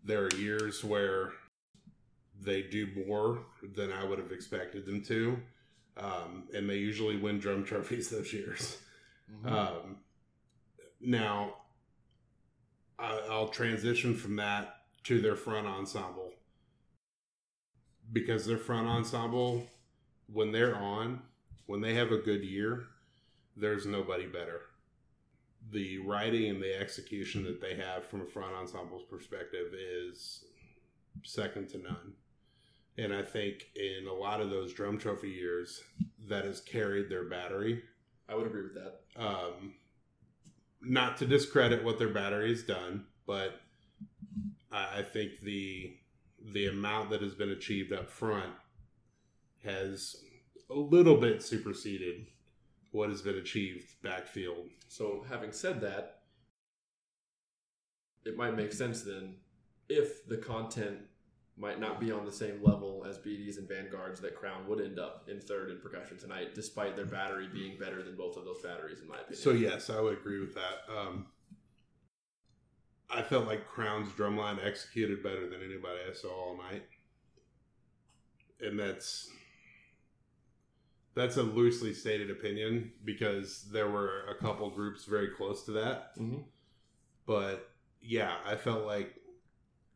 [0.04, 1.32] there are years where
[2.40, 3.40] they do more
[3.74, 5.38] than I would have expected them to,
[5.96, 8.78] um, and they usually win drum trophies those years.
[9.42, 9.50] Mhm.
[9.50, 9.96] Um,
[11.00, 11.54] now,
[12.98, 16.34] I, I'll transition from that to their front ensemble
[18.12, 19.66] because their front ensemble,
[20.32, 21.22] when they're on,
[21.66, 22.86] when they have a good year,
[23.56, 24.60] there's nobody better.
[25.70, 30.44] The writing and the execution that they have from a front ensemble's perspective is
[31.22, 32.12] second to none.
[32.98, 35.82] And I think in a lot of those drum trophy years,
[36.28, 37.82] that has carried their battery.
[38.28, 39.00] I would agree with that.
[39.16, 39.74] Um,
[40.80, 43.60] not to discredit what their battery has done, but
[44.70, 45.96] I, I think the
[46.44, 48.52] the amount that has been achieved up front
[49.64, 50.16] has
[50.70, 52.26] a little bit superseded
[52.90, 54.68] what has been achieved backfield.
[54.88, 56.20] So, having said that,
[58.24, 59.35] it might make sense then
[59.88, 60.98] if the content
[61.57, 64.98] might not be on the same level as BDs and Vanguards that Crown would end
[64.98, 68.61] up in third in percussion tonight, despite their battery being better than both of those
[68.61, 69.40] batteries, in my opinion.
[69.40, 70.92] So yes, I would agree with that.
[70.92, 71.26] Um,
[73.14, 76.83] I felt like Crown's drumline executed better than anybody I saw all night,
[78.61, 79.31] and that's
[81.14, 86.16] that's a loosely stated opinion because there were a couple groups very close to that.
[86.18, 86.44] Mhm.
[87.24, 87.70] But
[88.03, 89.14] yeah, I felt like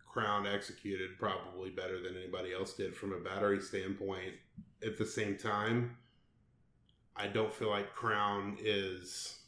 [0.07, 4.37] Crown executed probably better than anybody else did from a battery standpoint.
[4.83, 5.99] At the same time,
[7.17, 9.41] I don't feel like Crown is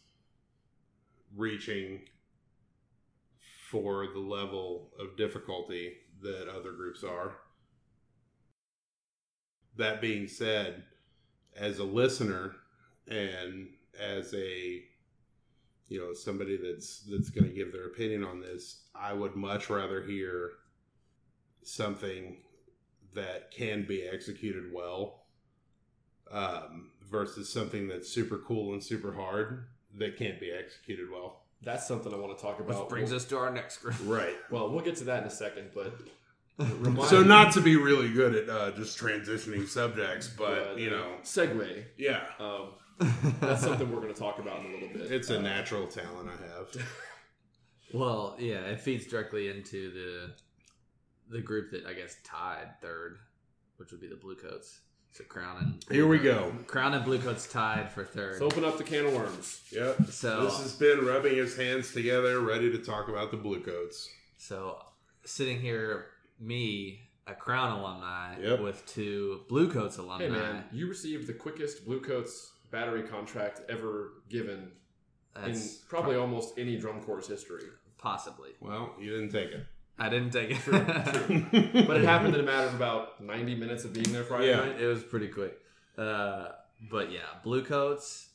[1.37, 2.09] reaching
[3.71, 7.37] for the level of difficulty that other groups are.
[9.77, 10.83] That being said,
[11.57, 12.57] as a listener
[13.09, 14.83] and as a
[15.89, 19.71] you know somebody that's that's going to give their opinion on this, I would much
[19.71, 20.53] rather hear
[21.63, 22.39] something
[23.15, 25.25] that can be executed well
[26.31, 31.40] um, versus something that's super cool and super hard that can't be executed well.
[31.63, 32.69] That's something I want to talk about.
[32.69, 32.89] Which about.
[32.89, 33.97] brings us to our next group.
[34.05, 34.35] Right.
[34.51, 35.93] Well, we'll get to that in a second, but
[36.59, 41.17] remind- So not to be really good at uh, just transitioning subjects, but you know,
[41.23, 41.85] segue.
[41.99, 42.71] yeah, Um,
[43.41, 45.11] that's something we're going to talk about in a little bit.
[45.13, 46.87] it's a Uh, natural talent I have.
[47.95, 50.35] well, yeah, it feeds directly into the
[51.37, 53.19] the group that I guess tied third,
[53.77, 54.81] which would be the Bluecoats.
[55.13, 56.53] So Crown and Here we go.
[56.67, 58.41] Crown and Bluecoats tied for third.
[58.41, 59.61] Let's open up the can of worms.
[59.73, 60.07] Yep.
[60.09, 64.09] So This has been rubbing his hands together, ready to talk about the Bluecoats.
[64.39, 64.79] So
[65.25, 66.07] sitting here,
[66.39, 68.61] me, a Crown alumni, Yep.
[68.61, 70.25] with two Bluecoats alumni.
[70.25, 74.71] Hey man, you received the quickest Bluecoats battery contract ever given
[75.37, 77.65] in That's probably almost any drum corps history.
[77.99, 78.51] possibly.
[78.61, 79.67] Well, you didn't take it.
[80.01, 80.59] I didn't take it.
[81.87, 84.57] But it happened in a matter of about 90 minutes of being there Friday Yeah.
[84.57, 84.81] night.
[84.81, 85.61] It was pretty quick.
[85.99, 86.49] Uh,
[86.91, 88.29] but yeah, Bluecoats.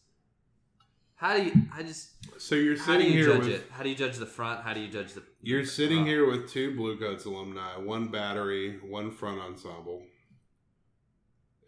[1.15, 1.54] How do you?
[1.73, 2.10] I just.
[2.39, 3.63] So you're How do sitting you here judge with it?
[3.71, 4.62] How do you judge the front?
[4.62, 5.23] How do you judge the?
[5.41, 10.04] you're sitting Uh, here with two Bluecoats alumni, one battery, one front ensemble,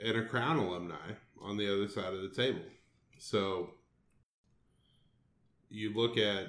[0.04, 2.62] and a Crown alumni on the other side of the table.
[3.18, 3.72] So
[5.70, 6.48] you look at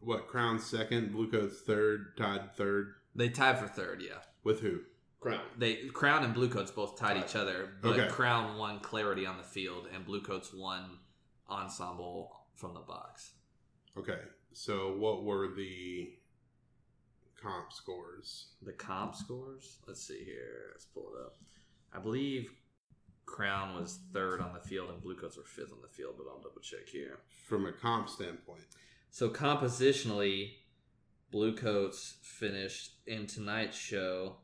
[0.00, 4.02] what Crown second, Bluecoats third, tied third They tied for third.
[4.02, 4.80] Yeah, with who?
[5.20, 5.40] Crown.
[5.56, 8.08] they Crown and Bluecoats both tied each other, but Okay.
[8.08, 10.98] Crown won clarity on the field, and Bluecoats won
[11.50, 13.32] ensemble from the box.
[13.96, 14.20] Okay,
[14.52, 16.12] so what were the
[17.40, 18.48] comp scores?
[18.62, 19.78] The comp scores.
[19.86, 20.70] Let's see here.
[20.72, 21.36] Let's pull it up.
[21.92, 22.52] I believe
[23.26, 26.40] Crown was third on the field, and Bluecoats were fifth on the field, but I'll
[26.40, 27.18] double check here.
[27.48, 28.62] From a comp standpoint,
[29.10, 30.52] So compositionally,
[31.30, 34.36] Bluecoats finished in tonight's show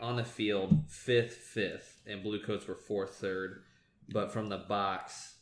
[0.00, 3.62] on the field fifth, fifth, and Bluecoats were fourth, third.
[4.08, 5.36] But from the box,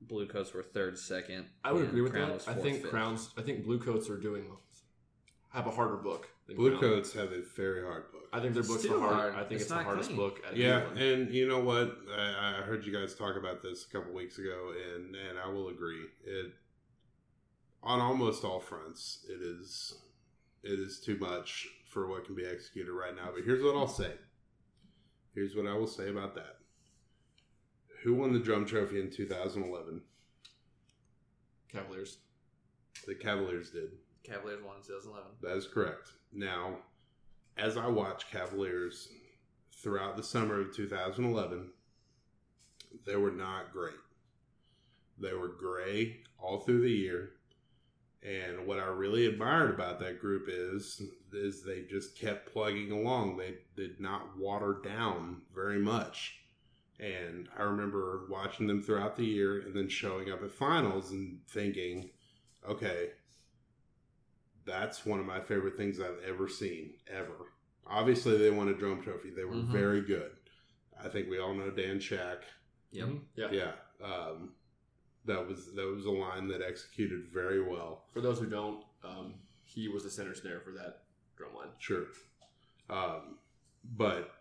[0.00, 1.46] Bluecoats were third, second.
[1.64, 2.48] I would agree with Crown that.
[2.48, 2.90] I fourth, think fifth.
[2.90, 3.30] Crowns.
[3.36, 4.44] I think Bluecoats are doing
[5.50, 6.28] have a harder book.
[6.46, 6.70] Than Crown.
[6.70, 8.22] Bluecoats have a very hard book.
[8.32, 9.32] I think their It's book's still the hard.
[9.32, 9.34] hard.
[9.34, 10.18] I think It's it's, the not hardest clean.
[10.20, 10.40] book.
[10.46, 10.98] At Yeah, anyone.
[10.98, 11.96] and you know what?
[12.14, 15.48] I, I heard you guys talk about this a couple weeks ago, and and I
[15.48, 16.04] will agree.
[16.24, 16.52] It
[17.82, 19.94] on almost all fronts, it is
[20.62, 23.30] it is too much for what can be executed right now.
[23.34, 24.12] But here's what I'll say.
[25.34, 26.56] Here's what I will say about that.
[28.02, 30.02] Who won the drum trophy in 2011?
[31.72, 32.18] Cavaliers.
[33.06, 33.90] The Cavaliers did.
[34.24, 35.32] Cavaliers won in 2011.
[35.42, 36.12] That is correct.
[36.32, 36.78] Now,
[37.56, 39.08] as I watch Cavaliers
[39.82, 41.70] throughout the summer of 2011,
[43.06, 43.94] they were not great.
[45.20, 47.32] They were gray all through the year.
[48.22, 51.00] And what I really admired about that group is
[51.32, 53.36] is they just kept plugging along.
[53.36, 56.40] They did not water down very much.
[56.98, 61.38] And I remember watching them throughout the year and then showing up at finals and
[61.48, 62.10] thinking,
[62.68, 63.10] okay,
[64.64, 67.52] that's one of my favorite things I've ever seen, ever.
[67.86, 69.30] Obviously, they won a drum trophy.
[69.30, 69.70] They were Mhm.
[69.72, 70.36] very good.
[71.00, 72.44] I think we all know Dan Shack.
[72.90, 73.08] Yep.
[73.08, 73.24] Mhm.
[73.36, 73.50] Yeah.
[73.52, 73.74] Yeah.
[74.04, 74.54] Um,
[75.28, 78.04] That was that was a line that executed very well.
[78.12, 81.02] For those who don't, um, he was the center snare for that
[81.36, 81.68] drum line.
[81.78, 82.06] Sure.
[82.90, 83.38] Um,
[83.96, 84.32] but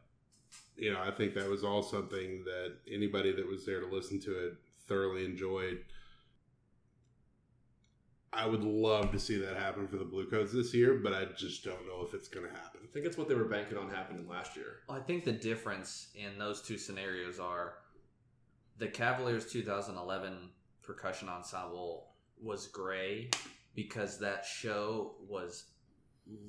[0.78, 4.20] you know, I think that was all something that anybody that was there to listen
[4.22, 4.54] to it
[4.88, 5.80] thoroughly enjoyed.
[8.32, 11.64] I would love to see that happen for the Bluecoats this year, but I just
[11.64, 12.82] don't know if it's going to happen.
[12.84, 14.82] I think it's what they were banking on happening last year.
[14.88, 17.76] Well, I think the difference in those two scenarios are
[18.78, 20.50] the Cavaliers 2011
[20.88, 22.08] percussion ensemble
[22.42, 23.30] was gray
[23.76, 25.66] because that show was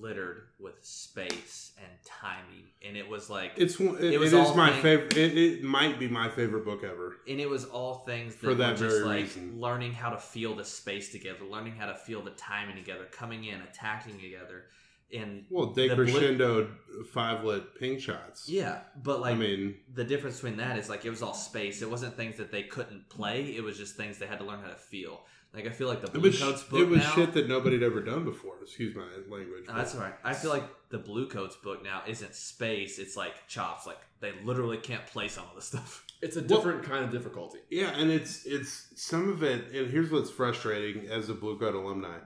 [0.01, 4.41] littered with space and timing, and it was like It's one- it, It was it
[4.41, 5.17] is my thing- favorite.
[5.17, 7.17] It, it might be my favorite book ever.
[7.29, 9.61] and it was all things that For that were just very like reason.
[9.61, 13.45] learning how to feel the space together, learning how to feel the timing together, coming
[13.45, 14.65] in, attacking together,
[15.13, 16.71] and Well, The Blue- decrescendo
[17.13, 18.49] five lit ping shots.
[18.49, 21.81] yeah, but like I mean, the difference between that is like it was all space.
[21.83, 23.55] It wasn't things that they couldn't play.
[23.57, 25.25] It was just things they had to learn how to feel.
[25.55, 27.11] Like I feel like the it Blue Coats book it was now.
[27.15, 28.57] shit that nobody had ever done before.
[28.63, 29.03] Excuse my
[29.35, 29.65] language.
[29.67, 30.13] Uh, no, that's all right.
[30.23, 32.99] I feel like the Blue Coats book now isn't space.
[32.99, 33.87] It's like chops.
[33.87, 36.05] Like they literally can't play some of the stuff.
[36.21, 37.61] It's a Well- different kind of difficulty.
[37.71, 41.77] Yeah, and it's it's some of it, and here's what's frustrating as a Blue Coat
[41.77, 42.19] alumni.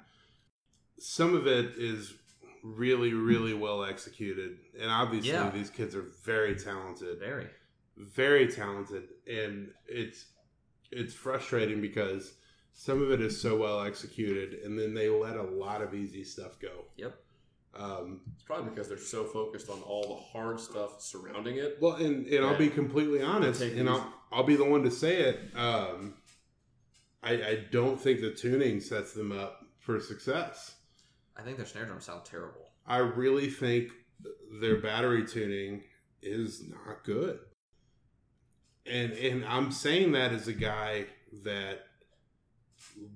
[0.99, 2.15] Some of it is
[2.63, 5.51] really, really well executed, and obviously Yeah.
[5.51, 7.49] these kids are very talented, Very.
[7.97, 10.27] very talented, and it's
[10.91, 12.35] it's frustrating because
[12.75, 16.23] some of it is so well executed, and then they let a lot of easy
[16.23, 16.85] stuff go.
[16.97, 17.19] Yep.
[17.75, 21.79] Um, It's probably because they're so focused on all the hard stuff surrounding it.
[21.81, 25.21] Well, and, and I'll be completely honest, and I'll, I'll be the one to say
[25.23, 25.57] it.
[25.57, 26.15] Um,
[27.23, 30.77] I, I don't think the tuning sets them up for success.
[31.37, 32.69] I think their snare drums sound terrible.
[32.87, 33.91] I really think
[34.61, 35.83] their battery tuning
[36.21, 37.39] is not good.
[38.87, 41.07] And and I'm saying that as a guy
[41.45, 41.81] that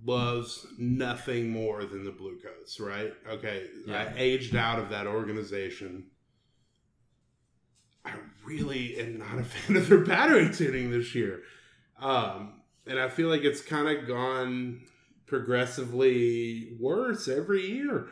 [0.05, 3.13] loves nothing more than the Blue Coats, right?
[3.29, 3.97] Okay, Yeah.
[3.97, 6.07] I aged out of that organization.
[8.05, 8.13] I
[8.45, 11.43] really am not a fan of their battery tuning this year.
[11.99, 14.83] Um, and I feel like it's kind of gone
[15.27, 18.09] progressively worse every year.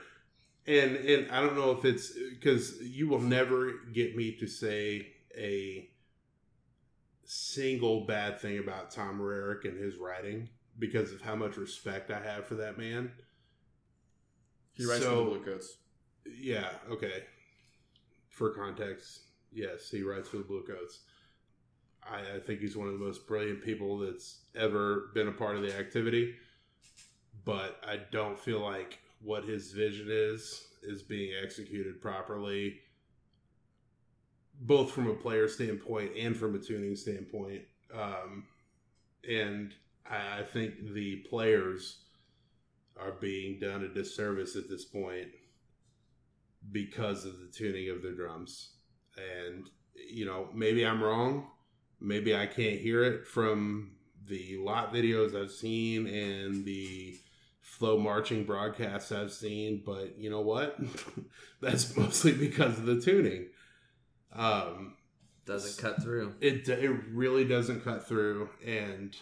[0.66, 5.08] And and I don't know if it's because you will never get me to say
[5.36, 5.88] a
[7.24, 10.48] single bad thing about Tom Rarick and his writing
[10.78, 13.12] because of how much respect I have for that man.
[14.72, 15.76] He writes So- for the Blue Coats.
[16.26, 17.24] Yeah, okay.
[18.28, 19.20] For context,
[19.52, 21.00] yes, he writes for the Blue Coats.
[22.02, 25.56] I, I think he's one of the most brilliant people that's ever been a part
[25.56, 26.34] of the activity.
[27.44, 32.80] But I don't feel like what his vision is is being executed properly,
[34.60, 37.62] both from a player standpoint and from a tuning standpoint.
[37.92, 38.44] Um,
[39.28, 39.74] and
[40.08, 41.98] I, I think the players
[43.00, 45.28] are being done a disservice at this point
[46.72, 48.70] because of the tuning of their drums.
[49.16, 51.48] And, you know, maybe I'm wrong.
[52.00, 53.92] Maybe I can't hear it from
[54.26, 57.18] the lot videos I've seen and the
[57.80, 60.78] FloMarching broadcasts I've seen, but you know what?
[61.60, 63.48] That's mostly because of the tuning.
[64.32, 64.96] Um,
[65.46, 66.34] Doesn't cut through.
[66.40, 69.16] it it really doesn't cut through, and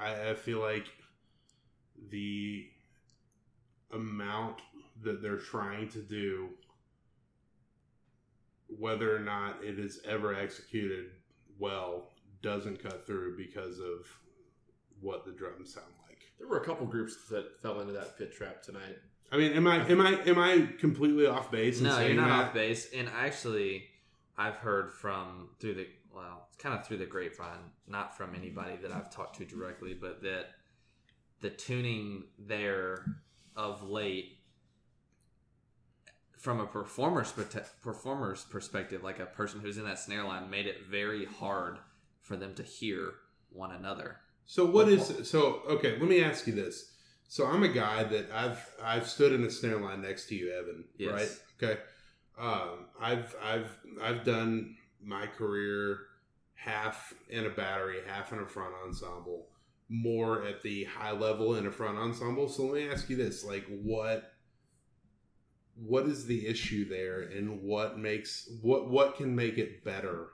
[0.00, 0.86] I, I feel like
[2.10, 2.66] the
[3.92, 4.60] amount
[5.02, 6.50] that they're trying to do,
[8.68, 11.06] whether or not it is ever executed
[11.58, 12.10] well,
[12.42, 14.06] doesn't cut through because of
[15.00, 15.93] what the drums sound like.
[16.38, 18.98] There were a couple groups that fell into that pit trap tonight.
[19.32, 21.80] I mean, am I am I am I completely off base?
[21.80, 22.46] No, you're not that?
[22.48, 22.92] off base.
[22.92, 23.84] And actually,
[24.36, 28.76] I've heard from through the well, it's kind of through the grapevine, not from anybody
[28.82, 30.46] that I've talked to directly, but that
[31.40, 33.04] the tuning there
[33.56, 34.38] of late,
[36.38, 37.32] from a performer's
[37.82, 41.78] performer's perspective, like a person who's in that snare line, made it very hard
[42.20, 43.14] for them to hear
[43.50, 44.18] one another.
[44.46, 46.92] So what is so okay, let me ask you this.
[47.28, 50.52] So I'm a guy that I've I've stood in a snare line next to you,
[50.52, 50.84] Evan.
[50.98, 51.12] Yes.
[51.12, 51.70] Right?
[51.70, 51.80] Okay.
[52.38, 56.00] Um, I've I've I've done my career
[56.54, 59.48] half in a battery, half in a front ensemble,
[59.88, 62.48] more at the high level in a front ensemble.
[62.48, 64.32] So let me ask you this: like what
[65.76, 70.28] what is the issue there and what makes what what can make it better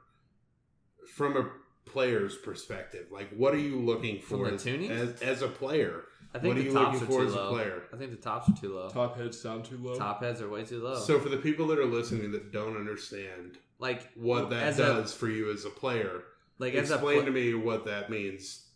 [1.14, 1.50] from a
[1.86, 6.54] player's perspective like what are you looking for as, as, as a player I think
[6.54, 7.82] What are the you tops looking are for too as a player?
[7.92, 8.88] I think the tops are too low.
[8.88, 9.96] Top heads sound too low.
[9.96, 10.94] Top heads are way too low.
[10.94, 15.16] so for the people that are listening that don't understand like what that does a,
[15.16, 16.22] for you as a player
[16.60, 18.66] like explain pla- to me what that means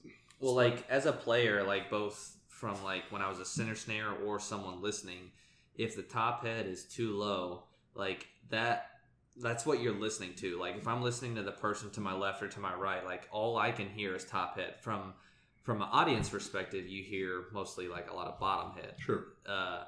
[0.40, 4.10] Well, like as a player, like both from like when I was a center snare
[4.26, 5.30] or someone listening,
[5.76, 8.88] if the top head is too low, like that
[9.36, 10.58] that's what you're listening to.
[10.58, 13.28] Like if I'm listening to the person to my left or to my right, like
[13.30, 14.74] all I can hear is top head.
[14.80, 15.14] From
[15.62, 18.94] from an audience perspective, you hear mostly like a lot of bottom head.
[18.98, 19.24] Sure.
[19.46, 19.84] Uh,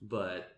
[0.00, 0.52] but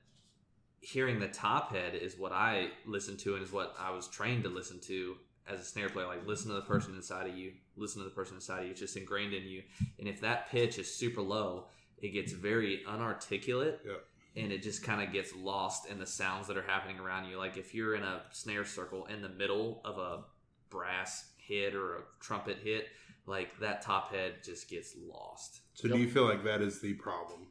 [0.80, 4.44] hearing the top head is what I listen to and is what I was trained
[4.44, 5.16] to listen to
[5.48, 6.06] as a snare player.
[6.06, 8.70] Like listen to the person inside of you, listen to the person inside of you.
[8.72, 9.62] It's just ingrained in you.
[9.98, 11.66] And if that pitch is super low,
[12.00, 13.80] it gets very unarticulate.
[13.84, 14.04] Yep.
[14.38, 17.38] And it just kind of gets lost in the sounds that are happening around you.
[17.38, 20.24] Like if you're in a snare circle in the middle of a
[20.70, 22.86] brass hit or a trumpet hit,
[23.26, 25.60] like that top head just gets lost.
[25.74, 25.96] So Yep.
[25.96, 27.48] do you feel like that is the problem?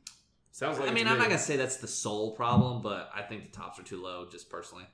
[0.51, 1.19] Sounds like I mean, I'm me.
[1.19, 4.27] not gonna say that's the sole problem, but I think the tops are too low.
[4.29, 4.85] Just personally,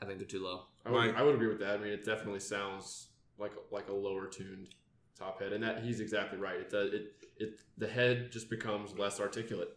[0.00, 0.64] I think they're too low.
[0.84, 1.78] I would, I would agree with that.
[1.78, 3.08] I mean, it definitely sounds
[3.38, 4.74] like like a lower tuned
[5.16, 6.58] top head, and that he's exactly right.
[6.58, 9.76] It does it it the head just becomes less articulate.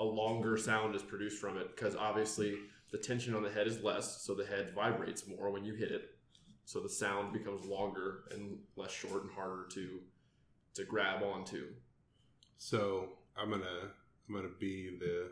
[0.00, 2.56] A longer sound is produced from it because obviously
[2.90, 5.90] the tension on the head is less, so the head vibrates more when you hit
[5.90, 6.10] it.
[6.64, 10.00] So the sound becomes longer and less short and harder to
[10.74, 11.68] to grab onto.
[12.58, 13.90] So I'm gonna
[14.28, 15.30] I'm gonna be the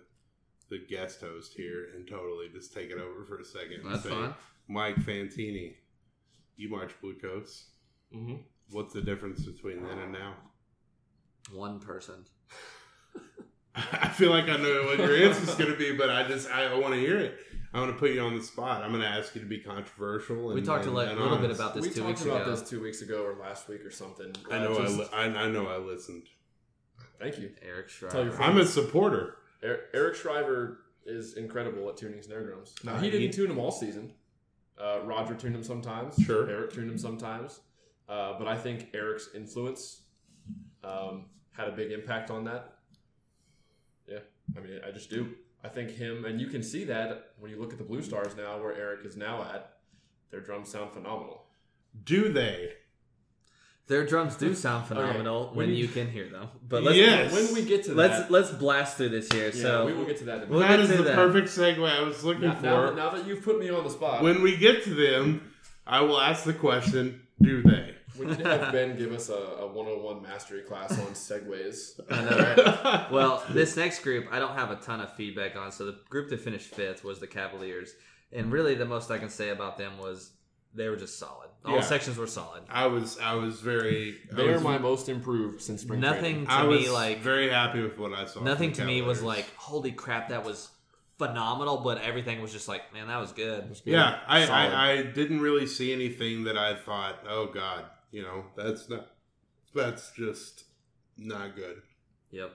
[0.70, 3.82] the guest host here and totally just take it over for a second.
[3.84, 4.34] That's say, fine.
[4.68, 5.74] Mike Fantini,
[6.56, 7.66] you march Blue Coats.
[8.14, 8.36] Mm-hmm.
[8.70, 10.34] What's the difference between then and now?
[11.52, 12.24] One person.
[13.76, 16.50] I feel like I know what your answer is going to be, but I just
[16.50, 17.38] I, want to hear it.
[17.72, 18.82] I want to put you on the spot.
[18.82, 20.46] I'm going to ask you to be controversial.
[20.50, 22.24] And, We talked a and- li- and little bit about this we two talked weeks
[22.24, 22.50] about ago.
[22.56, 24.32] this two weeks ago or last week or something.
[24.50, 26.24] I know I, just- li- I I know I listened.
[27.20, 27.52] thank you.
[27.62, 28.42] Eric Tell your Schreiber.
[28.42, 29.36] I'm a supporter.
[29.62, 32.74] Er- Eric Shriver is incredible at tuning snare drums.
[32.82, 34.14] Now Uh, he didn't he- tune them all season.
[34.76, 36.16] Uh, Roger tuned them sometimes.
[36.24, 36.48] Sure.
[36.50, 37.60] Eric tuned them sometimes.
[38.08, 40.02] Uh, but I think Eric's influence
[40.82, 42.78] um, had a big impact on that.
[44.54, 45.34] Yeah, I mean, I just do.
[45.62, 48.34] I think him, and you can see that when you look at the Blue Stars
[48.36, 49.72] now, where Eric is now at.
[50.30, 51.44] Their drums sound phenomenal.
[52.04, 52.70] Do they?
[53.88, 56.48] Their drums do sound phenomenal Okay, when you can hear them.
[56.66, 57.32] But let's Yes.
[57.34, 59.46] When we get to let's that, let's blast through this here.
[59.52, 60.44] yeah, so we will get to that.
[60.44, 60.76] In We'll minute.
[60.76, 61.14] that get is to the that.
[61.16, 62.62] perfect segue I was looking now, for.
[62.62, 65.52] now, that, now that you've put me on the spot, when we get to them,
[65.86, 67.89] I will ask the question: Do they?
[68.20, 71.98] We need to have Ben give us a, a 101 mastery class on segues.
[72.10, 73.10] I know, right?
[73.10, 75.72] well, this next group I don't have a ton of feedback on.
[75.72, 77.94] So the group that finished fifth was the Cavaliers,
[78.32, 80.30] and really the most I can say about them was
[80.74, 81.48] they were just solid.
[81.64, 81.80] All Yeah.
[81.80, 82.62] sections were solid.
[82.70, 84.16] I was I was very.
[84.32, 86.46] I They are my most improved since spring Nothing training.
[86.46, 88.42] to I was me like very happy with what I saw.
[88.42, 90.68] nothing from to me was like holy crap that was
[91.18, 93.76] phenomenal, but everything was just like man that was good.
[93.84, 98.44] Yeah, I, I, I didn't really see anything that I thought, oh god, you know,
[98.56, 99.08] that's not,
[99.74, 100.64] that's just
[101.16, 101.82] not good.
[102.30, 102.52] Yep.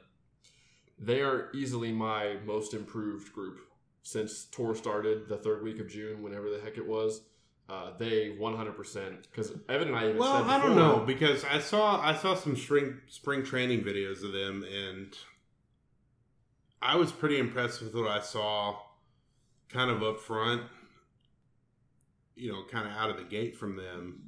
[0.98, 3.60] They are easily my most improved group
[4.04, 7.22] since tour started the third week of June, whenever the heck it was.
[7.68, 11.58] Uh, they 100% because Evan and I even Well, said I don't know because I
[11.58, 15.18] saw I saw some spring spring training videos of them and
[16.80, 18.78] I was pretty impressed with what I saw,
[19.70, 20.62] kind of up front.
[22.36, 24.25] You know, kind of out of the gate from them,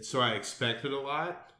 [0.00, 1.52] so I expected a lot.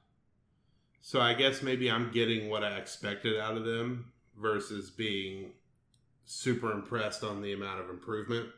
[1.00, 5.50] So I guess maybe I'm getting what I expected out of them versus being
[6.24, 8.48] super impressed on the amount of improvement.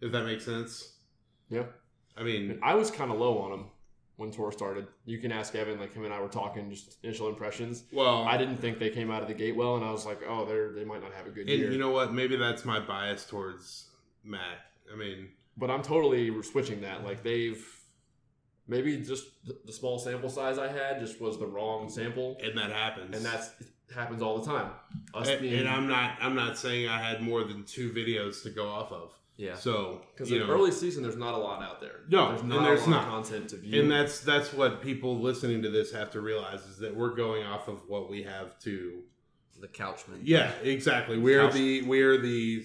[0.00, 0.94] If that makes sense.
[1.50, 1.64] Yeah.
[2.16, 3.66] I mean, I was kind of low on them
[4.16, 4.86] when tour started.
[5.04, 7.84] You can ask Evan, like him and I were talking, just initial impressions.
[7.92, 10.20] well, I didn't think they came out of the gate well, and I was like,
[10.26, 11.70] oh, they're they might not have a good And year.
[11.70, 12.12] you know what?
[12.14, 13.86] Maybe that's my bias towards
[14.24, 14.58] Matt.
[14.92, 17.04] I mean, but I'm totally switching that.
[17.04, 17.62] Like they've
[18.70, 22.56] maybe just the, the small sample size I had just was the wrong sample, and
[22.56, 23.14] that happens.
[23.14, 23.50] and that's
[23.94, 24.70] happens all the time.
[25.12, 26.16] Us and, being and I'm not.
[26.20, 29.12] I'm not saying I had more than two videos to go off of.
[29.36, 29.56] Yeah.
[29.56, 32.00] So because in know, early season, there's not a lot out there.
[32.08, 33.02] No, there's and not there's a lot not.
[33.04, 33.80] of content to view.
[33.82, 37.44] and that's that's what people listening to this have to realize is that we're going
[37.44, 39.02] off of what we have to.
[39.60, 40.20] The Couchman.
[40.22, 41.18] Yeah, exactly.
[41.18, 42.64] We are Couch- the we are the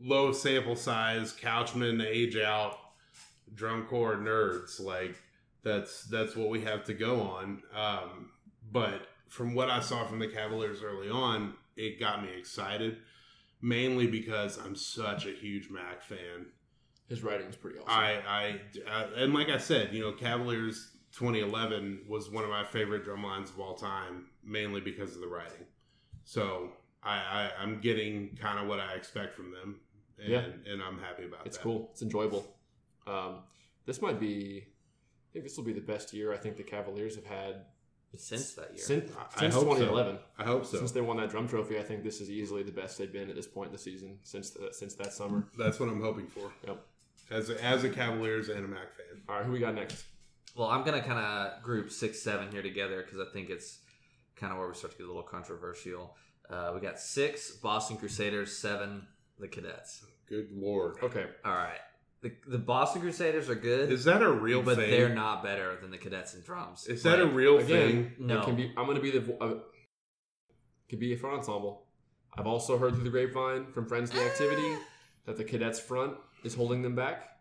[0.00, 2.78] low sample size Couchman age out
[3.56, 4.78] drum corps nerds.
[4.80, 5.16] Like
[5.64, 7.62] that's that's what we have to go on.
[7.74, 8.30] Um,
[8.70, 12.98] but from what I saw from the Cavaliers early on, it got me excited.
[13.62, 16.46] Mainly because I'm such a huge Mac fan.
[17.08, 17.88] his writing is pretty awesome.
[17.90, 22.64] I, I, uh, and like I said, you know, Cavaliers 2011 was one of my
[22.64, 25.64] favorite drum lines of all time, mainly because of the writing.
[26.24, 26.70] So
[27.02, 29.80] I, I I'm getting kind of what I expect from them,
[30.18, 30.44] and, Yeah.
[30.70, 31.46] and I'm happy about that.
[31.46, 31.62] it's that.
[31.62, 31.88] cool.
[31.92, 32.46] It's enjoyable.
[33.06, 33.36] Um,
[33.84, 34.64] this might be.
[34.66, 37.66] I think this will be the best year I think the Cavaliers have had
[38.16, 38.82] since that year.
[38.82, 39.74] Since, I since hope so.
[39.74, 40.78] 2011, I hope so.
[40.78, 43.28] since they won that drum trophy, I think this is easily the best they've been
[43.28, 45.46] at this point in the season since the, since that summer.
[45.58, 46.50] That's what I'm hoping for.
[46.66, 46.84] Yep.
[47.30, 49.20] As a, as a Cavaliers and a Mac fan.
[49.28, 50.04] All right, who we got next?
[50.54, 53.78] Well, I'm gonna kind of group six, seven here together because I think it's
[54.36, 56.16] kind of where we start to get a little controversial.
[56.48, 59.06] Uh, we got six Boston Crusaders, seven
[59.38, 60.04] the Cadets.
[60.28, 60.96] Good lord.
[61.02, 61.78] Okay, All right,
[62.46, 64.64] the, the Boston Crusaders are good, Is that a real thing?
[64.64, 64.90] but thing?
[64.90, 66.86] they're not better than the Cadets and drums.
[66.86, 67.66] Is that a real again,
[68.16, 68.26] thing?
[68.26, 68.40] No.
[68.40, 68.72] it can be.
[68.76, 69.20] I'm going to be the.
[69.20, 69.54] vo- Uh,
[70.88, 71.86] could be a front ensemble.
[72.38, 74.76] I've also heard through the grapevine from friends in the activity
[75.24, 76.14] that the cadets front
[76.44, 77.38] is holding them back.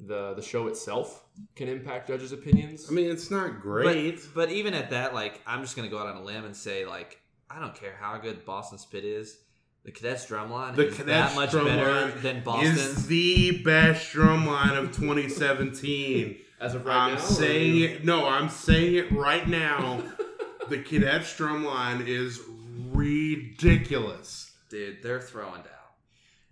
[0.00, 2.86] The the show itself can impact judges' opinions.
[2.90, 4.20] I mean, it's not But, great.
[4.34, 6.84] but even at that, like, I'm just gonna go out on a limb and say,
[6.84, 9.38] like, I don't care how good Boston Spit is.
[9.86, 13.06] The Cadets drumline The is Cadets that much better line than is Boston's.
[13.06, 16.36] the best drumline of 2017.
[16.60, 18.04] as of right I'm now, saying or- it.
[18.04, 20.02] No, I'm saying it right now.
[20.68, 22.40] the Cadets drumline is
[22.90, 24.50] ridiculous.
[24.68, 25.70] Dude, they're throwing down.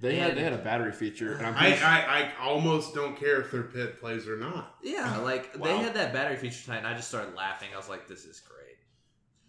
[0.00, 3.16] They had they had a battery feature, and I'm I, sure- I, I almost don't
[3.16, 4.74] care if their pit plays or not.
[4.82, 7.68] Yeah, like they had that battery feature tonight, and I just started laughing.
[7.72, 8.63] I was like, "This is great."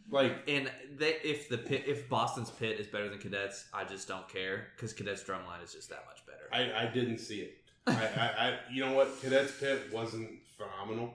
[0.10, 4.08] Like, And they, if the pit, if Boston's pit is better than Cadets, I just
[4.08, 6.48] don't care because Cadets drumline is just that much better.
[6.52, 7.58] I, I didn't see it.
[7.88, 9.22] I, I, I, you know what?
[9.22, 11.14] Cadets Pit wasn't phenomenal.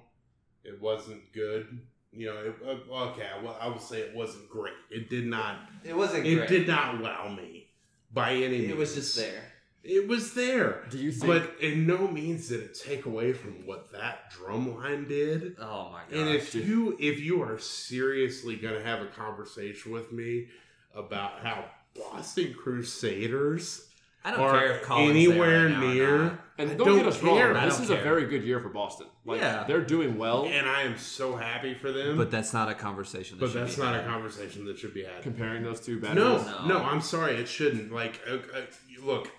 [0.64, 1.80] It wasn't good.
[2.12, 2.55] You know, it,
[2.91, 4.74] uh, okay, I will, I will say it wasn't great.
[4.91, 5.57] It did not.
[5.84, 6.26] it wasn't.
[6.26, 7.68] It did not wow me
[8.12, 8.70] by any means.
[8.70, 9.43] It was just there.
[9.83, 10.85] It was there.
[10.91, 11.26] Do you think?
[11.33, 15.57] But in no means did it take away from what that drum line did.
[15.59, 16.18] Oh my god!
[16.20, 20.49] And if you if you are seriously gonna have a conversation with me
[20.95, 21.64] about how
[21.97, 23.87] Boston Crusaders
[24.22, 27.55] I don't are care if Collins anywhere right near, and don't, don't get us care.
[27.55, 29.07] wrong, this don't is a very good year for Boston.
[29.24, 29.64] Like Yeah.
[29.66, 32.18] they're doing well and I am so happy for them.
[32.18, 33.39] but that's not a conversation.
[33.39, 34.07] That but should that's be not a had.
[34.11, 35.22] conversation that should be had.
[35.22, 36.47] comparing those two No, batteries.
[36.47, 36.66] No.
[36.68, 37.93] no, I'm sorry, it shouldn't.
[37.93, 38.61] Like, uh, uh,
[39.03, 39.31] look,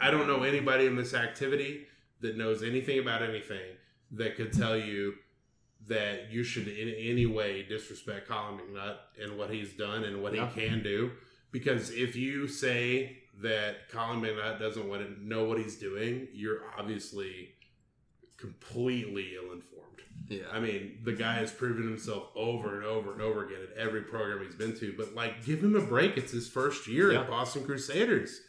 [0.00, 1.86] I don't know anybody in this activity
[2.20, 3.76] that knows anything about anything
[4.12, 5.14] that could tell you
[5.88, 10.34] that you should in any way disrespect Colin McNutt and what he's done and what
[10.34, 10.48] Yeah.
[10.50, 11.12] he can do.
[11.50, 16.62] Because if you say that Colin McNutt doesn't want to know what he's doing, you're
[16.76, 17.54] obviously
[18.36, 20.02] completely ill-informed.
[20.28, 20.42] Yeah.
[20.52, 24.02] I mean, the guy has proven himself over and over and over again at every
[24.02, 24.92] program he's been to.
[24.96, 26.16] But like, give him a break.
[26.16, 27.22] It's his first year Yeah.
[27.22, 28.42] at Boston Crusaders.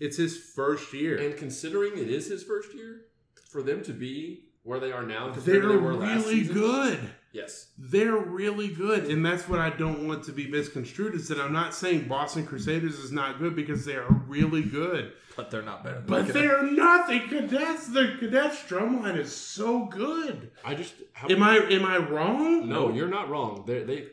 [0.00, 1.16] It's his first year.
[1.18, 3.02] And considering it is his first year,
[3.50, 6.54] for them to be where they are now compared They're they were last really season,
[6.54, 7.00] good.
[7.32, 11.14] Yes, They're really good, and that's what I don't want to be misconstrued.
[11.16, 15.12] Is that I'm not saying Boston Crusaders is not good because they are really good,
[15.36, 15.96] but they're not better.
[15.96, 17.08] Than but they're not.
[17.08, 20.52] The cadets, the cadets drumline is so good.
[20.64, 22.68] I just how, Am I am I wrong?
[22.68, 23.64] no, you're not wrong.
[23.66, 24.06] They they,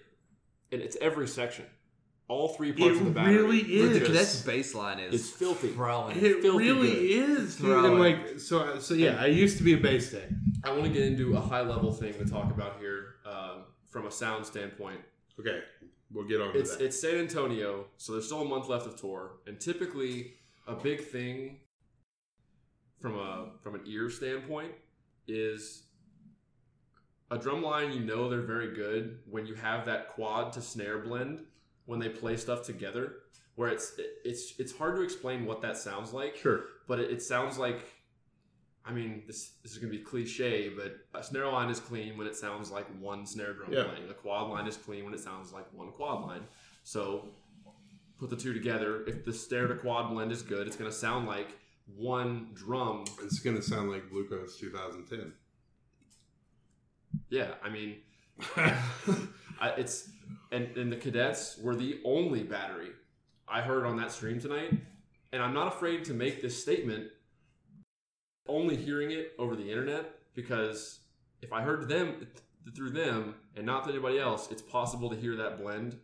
[0.71, 1.65] and it's every section,
[2.31, 3.35] all three parts It of the battery.
[3.35, 3.99] really is.
[3.99, 5.69] the Cadets baseline is It's filthy.
[5.69, 6.15] Throwing.
[6.17, 7.29] It filthy really good.
[7.39, 7.69] is, dude.
[7.71, 7.99] And Throwing.
[7.99, 9.21] like, so, so yeah.
[9.21, 10.29] I used to be a bass tech.
[10.63, 14.07] I want to get into a high level thing to talk about here um, from
[14.07, 15.01] a sound standpoint.
[15.39, 15.59] Okay,
[16.13, 16.85] we'll get on to It's that.
[16.85, 20.33] it's San Antonio, so there's still a month left of tour, and typically
[20.67, 21.59] a big thing
[23.01, 24.71] from a from an ear standpoint
[25.27, 25.83] is
[27.31, 27.91] a drum line.
[27.91, 31.39] You know they're very good when you have that quad to snare blend
[31.85, 33.15] when they play stuff together.
[33.55, 36.63] Where it's it's it's hard to explain what that sounds like, Sure.
[36.87, 37.81] but it, it sounds like.
[38.83, 42.25] I mean, this this is gonna be cliche, but a snare line is clean when
[42.25, 43.83] it sounds like one snare drum Yeah.
[43.83, 44.09] playing.
[44.09, 46.41] A quad line is clean when it sounds like one quad line.
[46.83, 47.29] So
[48.19, 49.03] put the two together.
[49.05, 51.49] If the snare to quad blend is good, it's gonna sound like
[51.95, 53.03] one drum.
[53.21, 55.33] It's gonna sound like Bluecoats 2010.
[57.29, 57.97] Yeah, I mean,
[59.59, 60.09] I, it's
[60.51, 62.89] and and the cadets were the only battery
[63.47, 64.73] I heard on that stream tonight,
[65.31, 67.07] and I'm not afraid to make this statement.
[68.47, 71.01] Only hearing it over the internet because
[71.41, 75.15] if I heard them th- through them and not through anybody else, it's possible to
[75.15, 75.97] hear that blend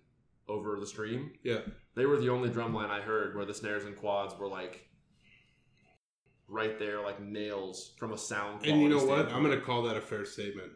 [0.47, 1.31] over the stream.
[1.43, 1.59] yeah.
[1.95, 4.87] They were the only drum line I heard where the snares and quads were like
[6.47, 8.65] right there, like nails from a sound.
[8.65, 9.33] And you know quality what?
[9.33, 10.71] I'm gonna call that a fair statement.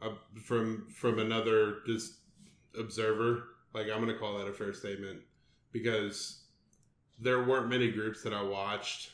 [0.00, 0.10] Uh,
[0.42, 2.18] from from another just
[2.78, 5.20] observer, like I'm gonna call that a fair statement
[5.72, 6.42] because
[7.18, 9.10] there weren't many groups that I watched.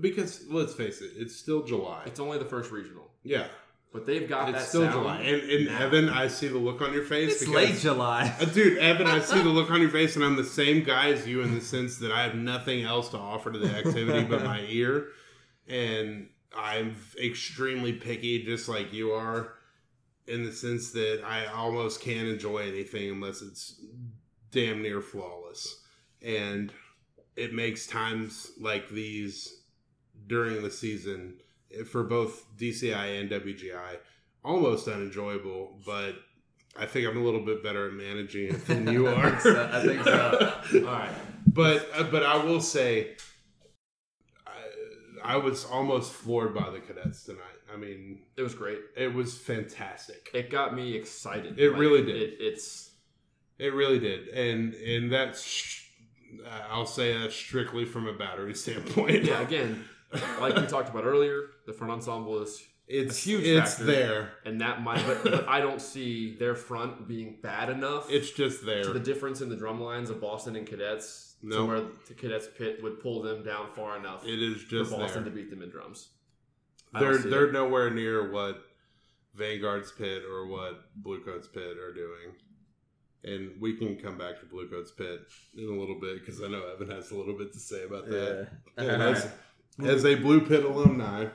[0.00, 2.02] Because let's face it, it's still July.
[2.06, 3.46] It's only the first regional, Yeah,
[3.92, 4.94] but they've got it's that still sound.
[4.94, 5.16] July.
[5.20, 5.78] And, and now.
[5.82, 7.32] Evan, I see the look on your face.
[7.32, 8.34] It's because- late July.
[8.40, 11.10] Uh, Dude, Evan, I see the look on your face, and I'm the same guy
[11.10, 14.24] as you in the sense that I have nothing else to offer to the activity
[14.24, 15.08] but my ear.
[15.68, 19.52] And I'm extremely picky, just like you are.
[20.26, 23.80] In the sense that I almost can't enjoy anything unless it's
[24.50, 25.82] damn near flawless.
[26.24, 26.72] And
[27.36, 29.62] it makes times like these
[30.26, 31.38] during the season
[31.90, 33.96] for both DCI and WGI
[34.44, 36.14] almost unenjoyable, but
[36.76, 39.30] I think I'm a little bit better at managing it than you I are.
[39.30, 39.70] think so.
[39.72, 40.60] I think so.
[40.86, 41.10] All right.
[41.46, 43.16] but uh, but I will say,
[44.46, 47.51] I, I was almost floored by the cadets tonight.
[47.72, 48.78] I mean, It was great.
[48.96, 50.30] it was fantastic.
[50.34, 51.58] It got me excited.
[51.58, 52.16] It really did.
[52.16, 52.90] It, it's
[53.58, 55.80] It really did, and and that's
[56.46, 59.24] uh, I'll say that strictly from a battery standpoint.
[59.24, 59.40] yeah.
[59.40, 59.84] Again,
[60.40, 64.32] like we talked about earlier, the front ensemble is, it's huge It's there.
[64.44, 68.10] and that might, but, but I don't see their front being bad enough.
[68.10, 68.82] It's just there.
[68.82, 71.64] to the difference in the drum lines of Boston and Cadets to No.
[71.66, 75.24] where the Cadets pit would pull them down far enough it is for just Boston
[75.24, 75.30] there.
[75.32, 76.08] to beat them in drums.
[76.94, 77.52] I don't They're they're it.
[77.52, 78.62] nowhere near what
[79.34, 82.34] Vanguard's pit or what Bluecoat's pit are doing.
[83.24, 85.20] And we can come back to Bluecoat's pit
[85.56, 88.06] in a little bit because I know Evan has a little bit to say about
[88.08, 88.48] that.
[88.76, 88.84] Yeah.
[88.84, 89.28] And as,
[89.84, 91.26] as a Blue Pit alumni,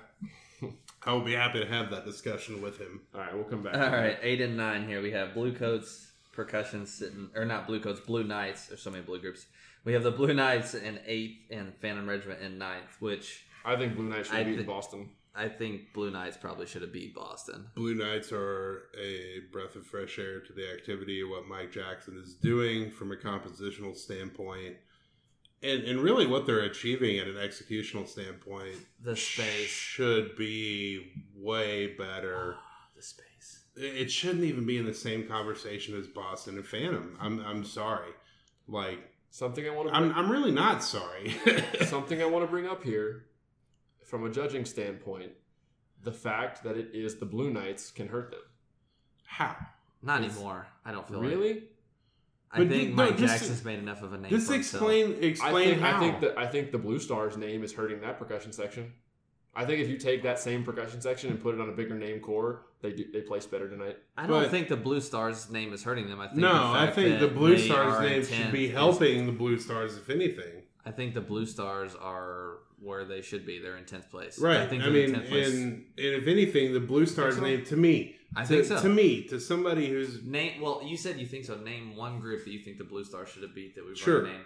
[1.03, 3.01] I will be happy to have that discussion with him.
[3.15, 3.75] All right, we'll come back.
[3.75, 5.01] All right, eight and nine here.
[5.01, 8.67] We have Blue Coats percussion sitting, or not Blue Coats, Blue Knights.
[8.67, 9.45] There's so many blue groups.
[9.85, 13.95] We have the Blue Knights in eighth and Phantom Regiment in ninth, which I think
[13.95, 15.09] Blue Knights should I beat thi- Boston.
[15.37, 17.67] I think Blue Knights probably should have beat Boston.
[17.75, 22.17] Blue Knights are a breath of fresh air to the activity of what Mike Jackson
[22.17, 24.77] is doing from a compositional standpoint.
[25.61, 31.95] And, and really what they're achieving at an executional standpoint The space, should be way
[31.95, 32.55] better.
[32.57, 33.63] Ah, the space.
[33.75, 37.17] It shouldn't even be in the same conversation as Boston and Phantom.
[37.19, 38.11] I'm I'm sorry.
[38.67, 41.35] Like Something I want to I'm I'm really not sorry.
[41.85, 43.25] something I want to bring up here,
[44.07, 45.31] from a judging standpoint,
[46.03, 48.39] the fact that it is the Blue Knights can hurt them.
[49.25, 49.55] How?
[50.01, 50.67] Not It's- anymore.
[50.85, 51.29] I don't feel like.
[51.29, 51.63] Really?
[52.49, 54.29] I But think ju- no, Mike just- Jackson's made enough of a name.
[54.29, 54.81] Just for himself.
[54.83, 55.97] explain I explain think how.
[55.97, 58.93] I think that I think the Blue Stars name is hurting that percussion section.
[59.53, 61.95] I think if you take that same percussion section and put it on a bigger
[61.95, 63.97] name corps, they do they place better tonight.
[64.17, 66.21] I don't but- think the Blue Stars name is hurting them.
[66.21, 69.25] I think no, the I think the Blue Stars name should be 10th is- helping
[69.25, 70.63] the Blue Stars, if anything.
[70.87, 73.59] I think the Blue Stars are where they should be.
[73.59, 74.39] They're in tenth place.
[74.39, 74.57] Right.
[74.57, 77.41] I I, think they're mean, and, and if anything, the Blue Stars so?
[77.41, 78.81] name to me, I to, think so.
[78.81, 80.61] to me, to somebody who's Name.
[80.61, 81.55] Well, you said you think so.
[81.57, 84.19] Name one group that you think the Blue Stars should have beat that we've Sure.
[84.21, 84.45] already named.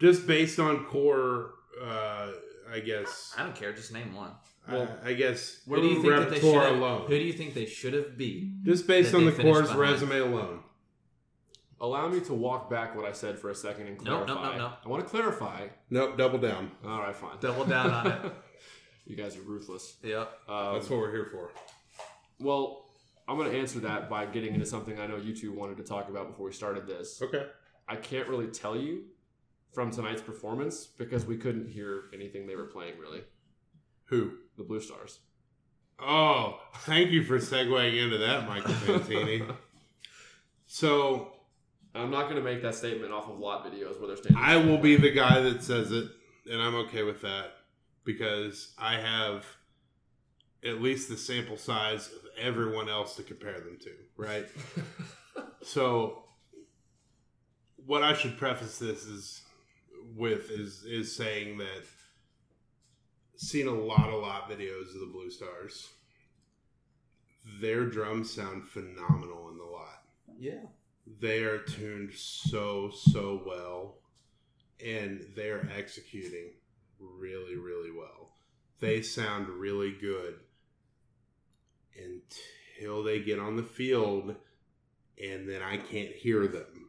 [0.00, 1.52] just based on corps,
[1.82, 2.28] uh,
[2.70, 3.34] I guess.
[3.38, 3.72] I don't care.
[3.72, 4.32] Just name one.
[4.68, 6.76] I, I guess Who do you think that they should have?
[6.76, 7.02] alone.
[7.08, 8.62] Who do you think they should have beat?
[8.64, 9.80] just based on the core's behind?
[9.80, 10.60] resume alone.
[11.82, 14.34] Allow me to walk back what I said for a second and No, clarify.
[14.34, 14.72] no, no, no.
[14.84, 15.68] I want to clarify.
[15.88, 16.70] Nope, double down.
[16.84, 17.38] All right, fine.
[17.40, 18.32] Double down on it.
[19.06, 19.96] you guys are ruthless.
[20.02, 20.30] Yep.
[20.48, 21.50] Um, That's what we're here for.
[22.38, 22.90] well,
[23.26, 25.84] I'm going to answer that by getting into something I know you two wanted to
[25.84, 27.22] talk about before we started this.
[27.22, 27.46] Okay.
[27.88, 29.04] I can't really tell you
[29.72, 33.22] from tonight's performance because we couldn't hear anything they were playing really.
[34.06, 34.32] Who?
[34.58, 35.20] The Blue Stars.
[35.98, 39.54] Oh, thank you for segueing into that, Michael Fantini.
[40.66, 41.32] so
[41.94, 44.42] I'm not going to make that statement off of lot videos where they're standing.
[44.42, 46.08] I will be the guy that says it,
[46.50, 47.52] and I'm okay with that
[48.04, 49.44] because I have
[50.64, 54.46] at least the sample size of everyone else to compare them to, right?
[55.62, 56.24] so,
[57.86, 59.42] what I should preface this is
[60.16, 61.84] with is is saying that
[63.36, 65.88] seen a lot, a lot videos of the Blue Stars.
[67.60, 70.02] Their drums sound phenomenal in the lot
[70.38, 70.66] Yeah.
[71.18, 73.96] They are tuned so so well
[74.84, 76.50] and they're executing
[77.00, 78.30] really really well
[78.80, 80.34] they sound really good
[81.96, 84.36] until they get on the field
[85.22, 86.88] and then i can't hear them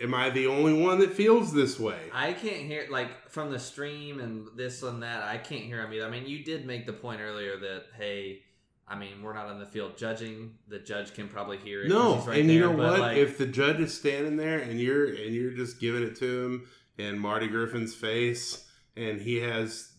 [0.00, 3.58] am i the only one that feels this way I can't hear like from the
[3.58, 5.22] stream and this and that.
[5.22, 6.06] I can't hear him either.
[6.06, 8.42] I mean, you did make the point earlier that hey,
[8.88, 10.54] I mean, we're not on the field judging.
[10.68, 11.88] The judge can probably hear it.
[11.88, 14.36] no he's right and you there, know but, what like, if the judge is standing
[14.36, 16.66] there and you're and you're just giving it to him
[16.98, 18.64] in marty griffin's face
[18.96, 19.92] and he has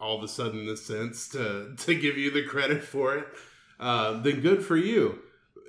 [0.00, 3.26] all of a sudden the sense to to give you the credit for it
[3.80, 5.18] uh, then good for you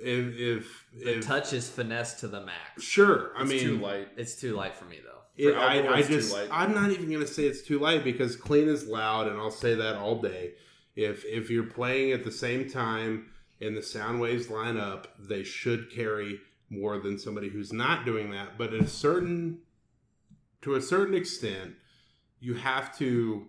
[0.00, 2.82] if if, the if touch is finesse to the max.
[2.82, 4.08] sure i It's mean too light.
[4.16, 5.22] It's too light for me though.
[5.36, 6.36] it, I, I just.
[6.50, 9.74] I'm not even gonna say it's too light because clean is loud, and I'll say
[9.74, 10.52] that all day.
[10.96, 13.26] If if you're playing at the same time
[13.60, 18.30] and the sound waves line up, they should carry more than somebody who's not doing
[18.32, 18.58] that.
[18.58, 19.60] But at a certain
[20.62, 21.74] to a certain extent,
[22.40, 23.46] you have to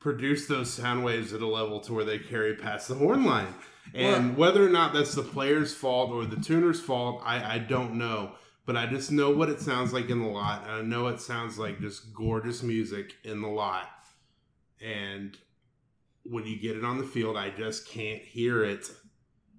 [0.00, 3.54] produce those sound waves at a level to where they carry past the horn line.
[3.94, 7.94] And whether or not that's the player's fault or the tuner's fault, I, I don't
[7.94, 8.32] know.
[8.66, 10.62] But I just know what it sounds like in the lot.
[10.64, 13.88] And I know it sounds like just gorgeous music in the lot.
[14.84, 15.36] And
[16.30, 18.90] when you get it on the field, I just can't hear it.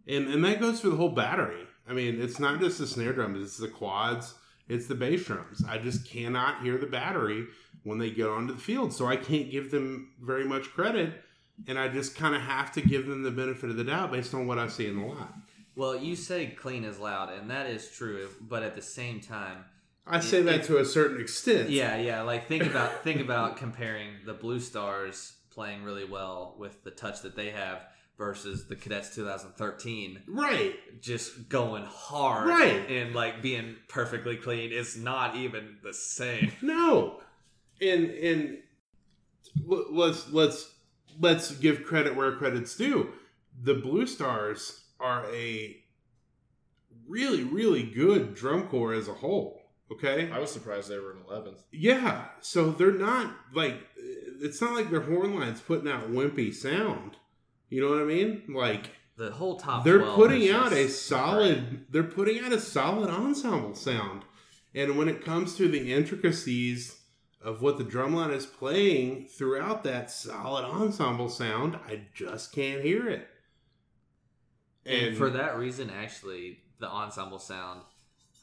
[0.08, 1.64] And and that goes for the whole battery.
[1.88, 4.36] I mean, it's not just the snare drums, it's the quads,
[4.68, 5.64] it's the bass drums.
[5.68, 7.48] I just cannot hear the battery
[7.84, 8.94] when they get onto the field.
[8.94, 11.22] So I can't give them very much credit.
[11.68, 14.34] And I just kind of have to give them the benefit of the doubt based
[14.34, 15.34] on what I see in the lot.
[15.76, 18.30] Well, you say clean is loud, and that is true.
[18.40, 19.66] But at the same time,
[20.08, 21.70] I say that If- to a certain extent.
[21.70, 22.22] yeah, yeah.
[22.22, 27.22] Like think about think about comparing the Blue Stars playing really well with the touch
[27.22, 27.82] that they have
[28.18, 30.74] versus the Cadets 2013 Right.
[31.02, 32.90] just going hard Right.
[32.90, 34.72] and like being perfectly clean.
[34.72, 36.54] It's not even the same.
[36.62, 37.20] No,
[37.82, 38.58] and and
[39.70, 40.74] l- let's let's
[41.20, 43.10] let's give credit where credit's due.
[43.62, 45.76] The Blue Stars are a
[47.06, 49.58] really really good drum corps as a whole.
[49.92, 51.64] Okay, I was surprised they were in eleventh.
[51.72, 52.28] yeah.
[52.42, 53.76] So they're not like
[54.42, 57.18] it's not like their horn lines putting out wimpy sound.
[57.70, 58.44] You know what I mean?
[58.50, 59.84] Like The whole top.
[59.84, 64.24] they're putting out a solid they're putting out a solid ensemble sound
[64.74, 66.98] and when it comes to the intricacies
[67.42, 73.08] of what the drumline is playing throughout that solid ensemble sound i just can't hear
[73.10, 73.28] it
[74.86, 77.82] And for that reason, actually, the ensemble sound,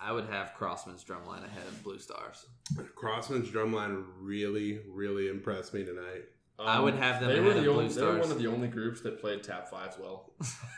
[0.00, 2.46] I would have Crossmen's drumline ahead of Blue Stars.
[2.94, 6.24] crossmen's drumline really really impressed me tonight
[6.58, 7.88] I would have them Um, They were ahead the of only.
[7.88, 10.32] Blue They were one of the only groups that played tap fives well.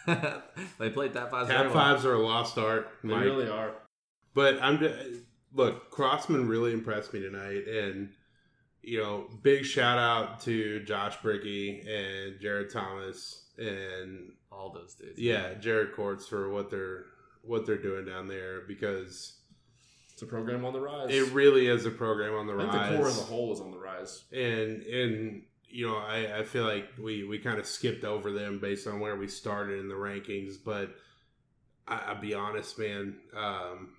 [0.79, 1.47] they played that five.
[1.47, 3.25] tap fives are a lost art They Mike.
[3.25, 3.73] really are.
[4.35, 4.97] But I'm just,
[5.55, 8.11] look, Crossman really impressed me tonight, and
[8.83, 15.19] you know, big shout out to Josh Bricky and Jared Thomas and All those dudes.
[15.21, 17.05] yeah, Jared Courts for what they're
[17.43, 19.35] what they're doing down there because
[20.13, 21.09] It's a program on the rise.
[21.11, 22.91] it really is a program on the I think rise.
[22.93, 24.25] the corps as a whole is on the rise.
[24.33, 28.59] and and you know, I, I feel like we we kind of skipped over them
[28.59, 30.95] based on where we started in the rankings, but
[31.87, 33.17] I, I'll be honest, man.
[33.37, 33.91] Um,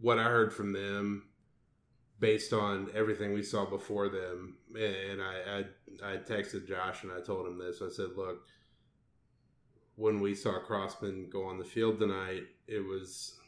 [0.00, 1.24] what I heard from them,
[2.20, 5.64] based on everything we saw before them, and I,
[6.02, 7.82] I I texted Josh and I told him this.
[7.82, 8.46] I said, look,
[9.96, 13.38] when we saw Crossmen go on the field tonight, it was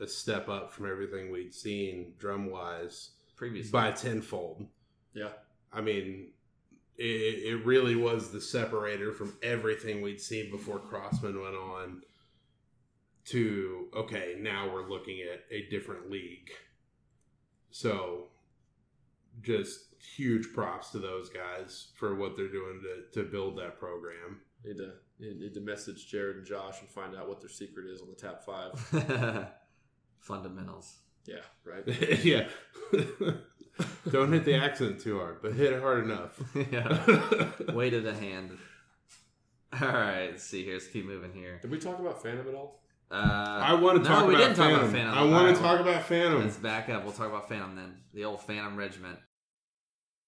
[0.00, 3.70] a step up from everything we'd seen drum wise Previously.
[3.70, 4.66] by tenfold.
[5.12, 5.30] Yeah.
[5.72, 6.28] I mean,
[6.96, 12.02] it, it really was the separator from everything we'd seen before Crossmen went on
[13.26, 16.50] to, okay, now we're looking at a different league.
[17.70, 18.28] So,
[19.42, 24.40] just huge props to those guys for what they're doing to, to build that program.
[24.64, 27.86] Need to need need to message Jared and Josh and find out what their secret
[27.86, 29.48] is on the tap five.
[30.18, 30.96] Fundamentals.
[31.26, 31.84] Yeah, right.
[32.24, 32.48] yeah.
[34.10, 36.40] Don't hit the accent too hard, but hit it hard enough.
[36.70, 37.72] yeah.
[37.72, 38.56] Weight of the hand.
[39.72, 40.28] All right.
[40.30, 40.74] Let's see here.
[40.74, 41.58] Let's keep moving here.
[41.60, 42.80] Did we talk about Phantom at all?
[43.10, 44.80] Uh, I want to no, talk, we about didn't talk Phantom.
[44.80, 45.14] about Phantom.
[45.18, 46.42] I want All to talk about Phantom.
[46.42, 47.04] Let's back up.
[47.04, 47.96] We'll talk about Phantom then.
[48.12, 49.18] The old Phantom Regiment.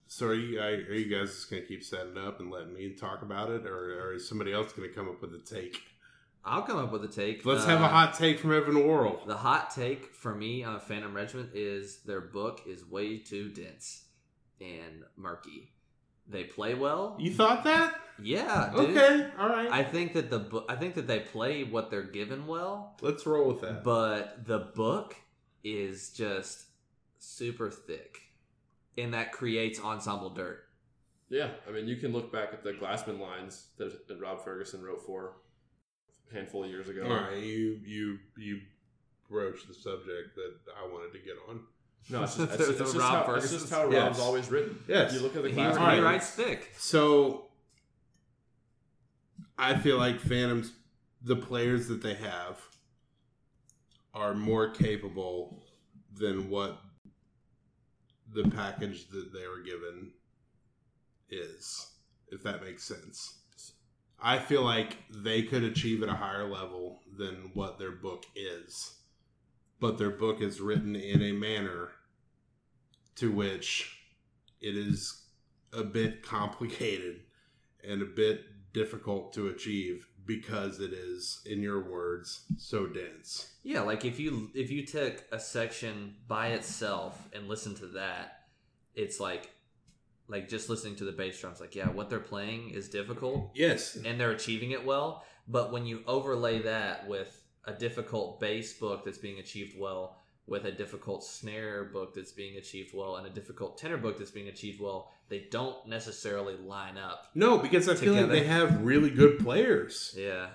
[0.08, 2.90] So are you, are you guys just going to keep setting up and letting me
[2.90, 5.76] talk about it, or, or is somebody else going to come up with a take?
[6.44, 7.44] I'll come up with a take.
[7.44, 9.20] Let's Uh, have a hot take from Evan Worrell.
[9.26, 14.04] The hot take for me on Phantom Regiment is their book is way too dense
[14.60, 15.72] and murky.
[16.28, 17.16] They play well.
[17.18, 18.00] You thought that?
[18.22, 18.96] Yeah, dude.
[18.96, 19.70] Okay, all right.
[19.70, 20.66] I think that the book.
[20.68, 23.82] I think that they play what they're given well, Let's roll with that.
[23.84, 25.14] but the book
[25.64, 26.64] is just
[27.18, 28.22] super thick,
[28.98, 30.62] and that creates ensemble dirt.
[31.28, 34.82] Yeah, I mean, you can look back at the Glassmen lines that, that Rob Ferguson
[34.82, 35.32] wrote for
[36.30, 37.04] a handful of years ago.
[37.04, 38.60] all right, you you you
[39.28, 41.60] broached the subject that I wanted to get on.
[42.08, 44.02] No, it's just, it's, The it's just Rob how, it's Ferguson just how Yes.
[44.02, 44.78] Rob's always written.
[44.86, 45.12] Yes.
[45.12, 46.02] You look at the He, Glassmen he Alright.
[46.02, 46.04] lines.
[46.04, 46.70] writes thick.
[46.78, 47.46] So
[49.58, 50.72] I feel like Phantoms,
[51.22, 52.60] the players that they have,
[54.14, 55.64] are more capable
[56.14, 56.78] than what
[58.36, 60.12] the package that they were given
[61.30, 61.90] is,
[62.28, 63.38] if that makes sense.
[64.22, 68.98] I feel like they could achieve at a higher level than what their book is.
[69.80, 71.90] But their book is written in a manner
[73.16, 73.98] to which
[74.60, 75.24] it is
[75.72, 77.20] a bit complicated
[77.86, 83.52] and a bit difficult to achieve because it is, in your words, so dense.
[83.62, 88.40] Yeah, like if you if you took a section by itself and listen to that,
[88.94, 89.50] it's like
[90.28, 93.96] like just listening to the bass drums, like yeah, what they're playing is difficult, Yes.
[94.04, 95.24] and they're achieving it well.
[95.48, 100.64] But when you overlay that with a difficult bass book that's being achieved well, with
[100.64, 104.48] a difficult snare book that's being achieved well, and a difficult tenor book that's being
[104.48, 107.30] achieved well, they don't necessarily line up.
[107.34, 110.14] No, because I feel like they have really good players.
[110.16, 110.48] Yeah,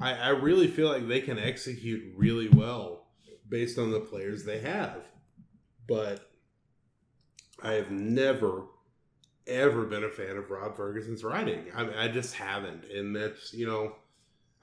[0.00, 3.06] I, I really feel like they can execute really well
[3.48, 4.98] based on the players they have.
[5.86, 6.30] But
[7.62, 8.64] I have never,
[9.46, 11.66] ever been a fan of Rob Ferguson's writing.
[11.74, 12.84] I, I just haven't.
[12.84, 13.96] And that's, you know,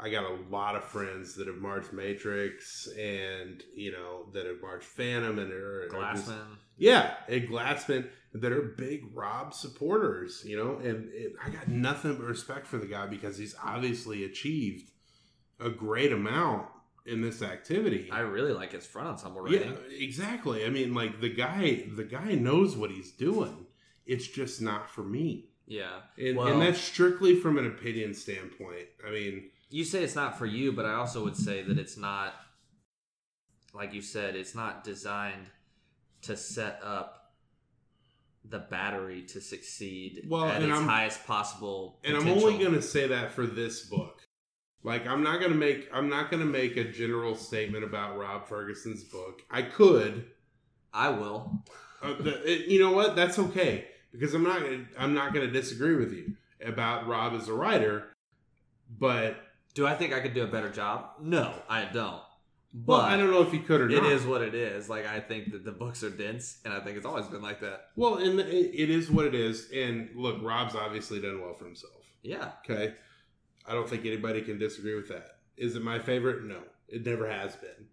[0.01, 4.61] I got a lot of friends that have marched Matrix and, you know, that have
[4.61, 6.57] marched Phantom and are, are just- Glassmen.
[6.77, 12.15] yeah, and Glassmen that are big Rob supporters, you know, and it, I got nothing
[12.15, 14.89] but respect for the guy because he's obviously achieved
[15.59, 16.67] a great amount
[17.05, 18.09] in this activity.
[18.11, 19.77] I really like his front ensemble yeah, writing.
[19.91, 20.65] exactly.
[20.65, 23.65] I mean, like the guy, the guy knows what he's doing.
[24.05, 28.87] It's just not for me, Yeah, and, Well- and that's strictly from an opinion standpoint.
[29.07, 31.97] I mean, you say it's not for you, but I also would say that it's
[31.97, 32.33] not,
[33.73, 35.47] like you said, it's not designed
[36.23, 37.31] to set up
[38.43, 41.99] the battery to succeed Well, at its I'm- highest possible.
[42.03, 44.19] and I'm only going to say that for this book.
[44.83, 48.17] Like I'm not going to make I'm not going to make a general statement about
[48.17, 49.43] Rob Ferguson's book.
[49.51, 50.25] I could,
[50.91, 51.63] I will.
[52.01, 53.15] uh, the, it, you know what?
[53.15, 56.33] That's okay because I'm not gonna, I'm not going to disagree with you
[56.65, 58.07] about Rob as a writer.
[58.99, 59.35] But
[59.73, 61.11] Do I think I could do a better job?
[61.21, 62.21] No, I don't.
[62.73, 64.11] But well, I don't know if you could or it not.
[64.11, 64.89] is what it is.
[64.89, 67.59] Like I think that the books are dense, and I think it's always been like
[67.61, 67.87] that.
[67.97, 69.69] Well, and it, it is what it is.
[69.75, 71.93] And look, Rob's obviously done well for himself.
[72.23, 72.93] Yeah, Okay.
[73.67, 75.37] I don't think anybody can disagree with that.
[75.57, 76.43] Is it my favorite?
[76.45, 77.87] No, it never has been.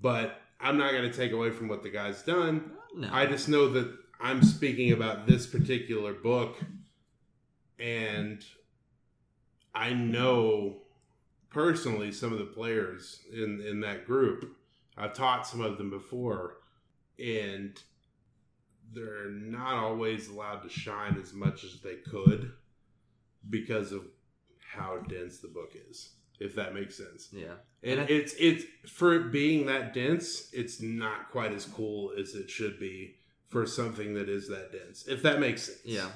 [0.00, 2.70] But I'm not going to take away from what the guy's done.
[2.94, 6.56] no, I just know that I'm speaking about this particular book,
[7.78, 8.44] and
[9.74, 10.82] I know
[11.54, 14.56] personally some of the players in in that group.
[14.96, 16.58] I've taught some of them before,
[17.18, 17.80] and
[18.92, 22.52] they're not always allowed to shine as much as they could
[23.48, 24.04] because of
[24.60, 26.10] how dense the book is.
[26.40, 27.28] If that makes sense.
[27.32, 27.54] yeah.
[27.82, 32.34] And And it's it's for it being that dense, it's not quite as cool as
[32.34, 33.16] it should be
[33.48, 35.06] for something that is that dense.
[35.06, 35.78] If that makes sense.
[35.84, 36.08] Yeah.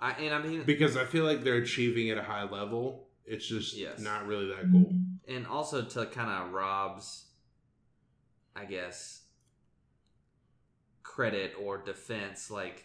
[0.00, 3.05] I and I mean, Because I feel like they're achieving at a high level.
[3.26, 3.98] It's just Yes.
[4.00, 4.82] not really that cool.
[4.92, 5.34] Mm-hmm.
[5.34, 7.24] and also to kind of Rob's,
[8.54, 9.22] I guess,
[11.02, 12.84] credit or defense, like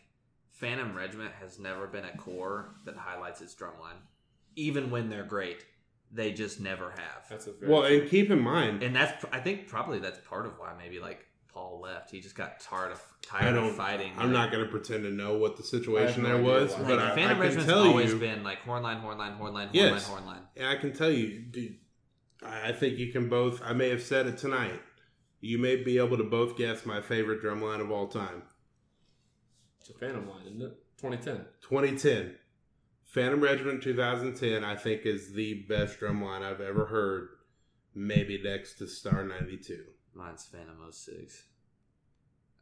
[0.50, 4.00] Phantom Regiment has never been a corps that highlights its drumline,
[4.56, 5.66] even when they're great.
[6.14, 9.40] They just never have, That's a very Well, and keep in mind, and that's I
[9.40, 12.12] think probably that's part of why maybe like Paul left.
[12.12, 14.12] He just got tired of tired of fighting.
[14.18, 16.80] I'm not going to pretend to know what the situation there was, why.
[16.80, 19.70] Like, but I, I Phantom can Regiment's tell always you, been like hornline, hornline, hornline,
[19.70, 20.10] hornline, Yes.
[20.10, 20.42] hornline.
[20.58, 21.76] and I can tell you, dude,
[22.44, 23.62] I I think you can both.
[23.64, 24.82] I may have said it tonight.
[25.42, 28.44] You may be able to both guess my favorite drum line of all time.
[29.80, 30.78] It's a Phantom line, isn't it?
[30.98, 31.46] 2010.
[31.62, 32.36] 2010.
[33.06, 37.30] Phantom Regiment 2010, I think, is the best drum line I've ever heard.
[37.96, 39.84] Maybe next to Star 92.
[40.14, 41.44] Mine's Phantom 06.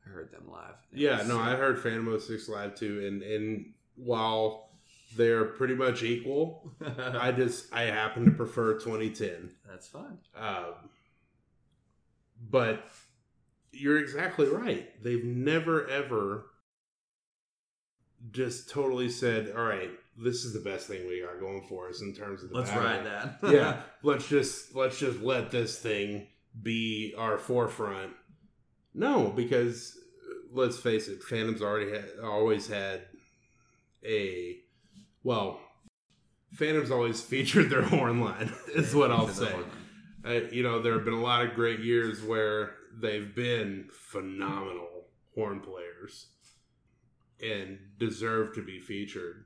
[0.05, 0.75] I heard them live.
[0.93, 1.39] It Yeah, was no.
[1.39, 3.05] I heard Phantom 06 live too.
[3.05, 4.69] And, and while
[5.17, 9.51] they're pretty much equal, I just, I happen to prefer 2010.
[9.67, 10.17] That's fine.
[10.35, 10.73] Um,
[12.49, 12.85] but
[13.71, 14.89] you're exactly right.
[15.03, 16.45] They've never ever
[18.31, 22.01] just totally said, "All right, this is the best thing we got going for us
[22.01, 22.83] in terms of the Let's battle.
[22.85, 23.37] ride that.
[23.53, 26.27] yeah, let's just let's just let this thing
[26.61, 28.13] be our forefront.
[28.93, 29.97] No, because
[30.51, 33.01] let's face it, Phantom's already had, always had
[34.05, 34.57] a
[35.23, 35.59] well.
[36.53, 38.53] Phantom's always featured their horn line.
[38.75, 39.53] Is what I'll say.
[40.25, 45.05] Uh, you know, there have been a lot of great years where they've been phenomenal
[45.33, 46.27] horn players
[47.41, 49.45] and deserve to be featured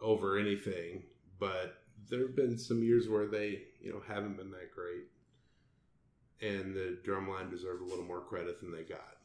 [0.00, 1.04] over anything.
[1.38, 1.76] But
[2.10, 5.04] there have been some years where they, you know, haven't been that great,
[6.40, 9.16] and the drumline deserve a little more credit than they got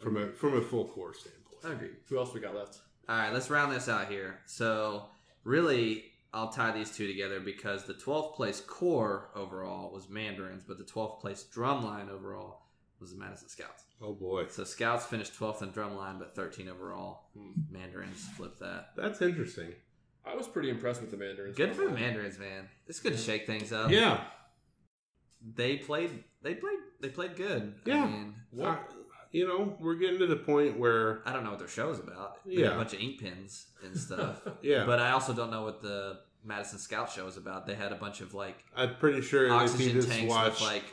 [0.00, 1.64] from a from a full corps standpoint.
[1.64, 1.96] I agree.
[2.08, 2.78] Who else we got left?
[3.08, 4.40] All right, let's round this out here.
[4.46, 5.06] So,
[5.44, 6.04] really,
[6.34, 10.84] I'll tie these two together because the 12th place corps overall was Mandarins, but the
[10.84, 12.66] 12th place drumline overall
[13.00, 13.84] was the Madison Scouts.
[14.02, 17.30] Oh boy, So, Scouts finished 12th in drumline, but 13 overall.
[17.36, 17.52] Hmm.
[17.70, 18.90] Mandarins flipped that.
[18.96, 19.72] that's interesting.
[20.26, 21.56] I was pretty impressed with the Mandarins.
[21.56, 22.68] Good for the Mandarins, man.
[22.86, 23.90] It's good to shake things up.
[23.90, 24.22] Yeah,
[25.54, 26.24] they played.
[26.42, 26.78] They played.
[27.00, 27.74] They played good.
[27.84, 28.02] Yeah.
[28.04, 28.92] I mean, What,
[29.32, 32.44] you know, we're getting to the point where, I don't know what their show's about.
[32.46, 32.68] They Yeah.
[32.74, 34.40] a bunch of ink pens and stuff.
[34.62, 37.66] yeah, But I also don't know what the Madison Scout show is about.
[37.66, 40.84] They had a bunch of like I'm pretty sure oxygen just tanks watch with like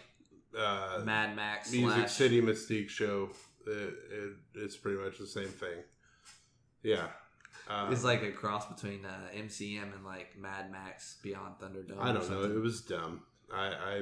[0.58, 3.30] uh, Mad Max Music slash City Mystique show,
[3.68, 3.72] it,
[4.12, 5.84] it, it's pretty much the same thing.
[6.84, 7.08] Yeah.
[7.70, 12.00] Uh, It's like a cross between uh, MCM and like Mad Max Beyond Thunderdome.
[12.00, 12.44] I don't know.
[12.44, 13.22] It was dumb.
[13.54, 14.02] I, I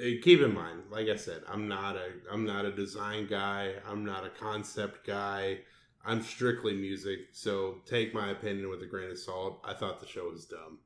[0.00, 3.74] Eh, keep in mind, like I said, I'm not a I'm not a design guy.
[3.88, 5.60] I'm not a concept guy.
[6.04, 7.18] I'm strictly music.
[7.32, 9.60] So take my opinion with a grain of salt.
[9.64, 10.78] I thought the show was dumb.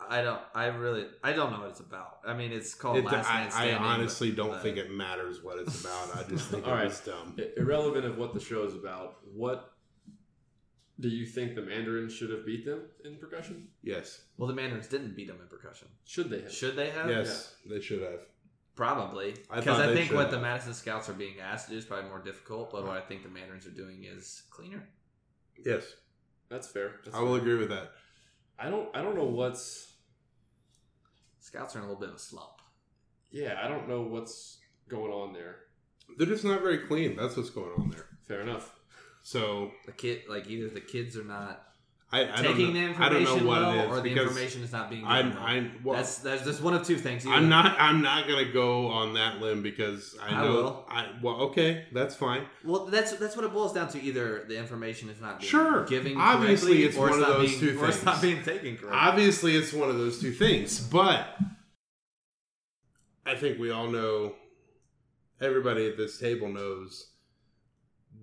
[0.00, 0.40] I don't.
[0.54, 1.06] I really.
[1.22, 2.18] I don't know what it's about.
[2.26, 4.90] I mean, it's called It, Last I, Man I honestly but- don't but- think it
[4.90, 6.16] matters what it's about.
[6.16, 6.86] I just think it All right.
[6.86, 7.36] was dumb.
[7.56, 9.73] Irrelevant of what the show is about, what
[11.00, 13.68] do you think the Mandarins should have beat them in percussion?
[13.82, 14.22] Yes.
[14.36, 15.88] Well, the Mandarins didn't beat them in percussion.
[16.04, 16.52] Should they have?
[16.52, 17.10] Should they have?
[17.10, 18.20] Yes, they should have.
[18.76, 19.32] Probably.
[19.32, 20.38] Because thought I, think should what the.
[20.38, 23.22] Madison Scouts are being asked to do is probably more difficult, but what I think
[23.22, 24.88] the Mandarins are doing is cleaner.
[25.64, 25.84] Yes,
[26.48, 26.96] That's fair.
[27.04, 27.38] That's I will fair.
[27.38, 27.92] agree with that.
[28.58, 28.88] I don't.
[28.94, 29.92] I don't know what's.
[31.40, 32.60] Scouts are in a little bit of a slump.
[33.30, 35.56] Yeah, I don't know what's going on there.
[36.16, 37.16] They're just not very clean.
[37.16, 38.06] That's what's going on there.
[38.26, 38.72] Fair enough.
[39.24, 41.62] So The kid, like either the kids are not
[42.12, 44.88] I, I taking don't the know, I don't information well, or the information is not
[44.88, 45.04] being.
[45.04, 45.42] I'm, well.
[45.42, 47.26] I'm well, that's that's just one of two things.
[47.26, 47.74] Either- I'm not.
[47.80, 50.52] I'm not gonna go on that limb because I I know.
[50.52, 50.86] will.
[50.88, 52.44] I well, okay, that's fine.
[52.62, 54.00] Well, that's that's what it boils down to.
[54.00, 55.84] Either the information is not being Sure.
[55.86, 58.42] giving Obviously, it's or one it's of not those being, two or it's not being
[58.44, 58.90] taken correctly.
[58.92, 61.26] Obviously, it's one of those two things, but
[63.26, 64.34] I think we all know.
[65.40, 67.08] Everybody at this table knows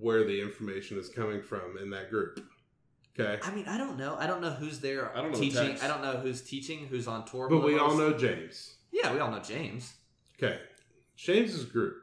[0.02, 2.44] where the information is coming from in that group.
[3.20, 4.16] Okay, I mean, I don't know.
[4.18, 5.68] I don't know who's there I don't know teaching.
[5.70, 5.84] text.
[5.84, 7.48] I don't know who's teaching, who's on tour.
[7.50, 8.76] but with we all know James.
[8.92, 9.94] Yeah, we all know James.
[10.42, 10.60] Okay,
[11.16, 11.96] James's group,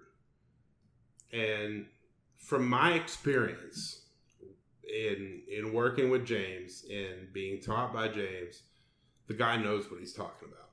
[1.33, 1.87] and
[2.37, 4.03] from my experience
[4.83, 8.63] in in working with James and being taught by James,
[9.27, 10.71] the guy knows what he's talking about.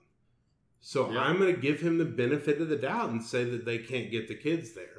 [0.80, 1.20] So Yeah.
[1.22, 4.12] I'm going to give him the benefit of the doubt and say that they can't
[4.12, 4.95] get the kids there.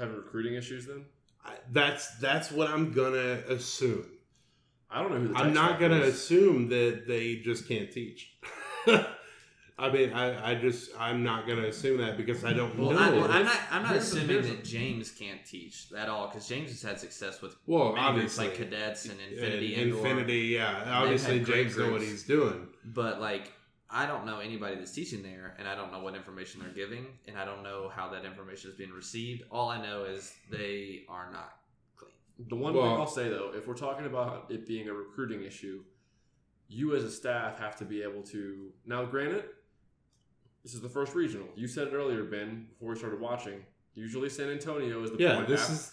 [0.00, 1.04] Having recruiting issues then?
[1.44, 4.06] I, that's that's what I'm gonna assume.
[4.90, 6.14] I don't know who the I'm not gonna is.
[6.14, 8.32] assume that they just can't teach.
[9.78, 12.98] I mean, I, I just I'm not gonna assume that because I don't Well, know.
[12.98, 13.56] I, well I'm not.
[13.70, 16.70] I'm not Here's the- assuming here's the- that James can't teach at all because James
[16.70, 19.74] has had success with well, many groups obviously, like cadets and Infinity.
[19.80, 20.84] And Infinity, yeah.
[20.86, 22.68] Obviously, James knows what he's doing.
[22.84, 23.52] but like
[23.92, 27.06] I don't know anybody that's teaching there, and I don't know what information they're giving,
[27.26, 29.42] and I don't know how that information is being received.
[29.50, 31.56] All I know is they are not
[31.96, 32.12] clean.
[32.48, 35.42] The one Well- thing I'll say though, if we're talking about it being a recruiting
[35.42, 35.82] issue,
[36.68, 38.72] you as a staff have to be able to.
[38.86, 39.44] Now, granted,
[40.62, 41.48] this is the first regional.
[41.56, 43.64] You said it earlier, Ben, before we started watching.
[43.94, 45.92] Usually, San Antonio is the Yeah, point this af- is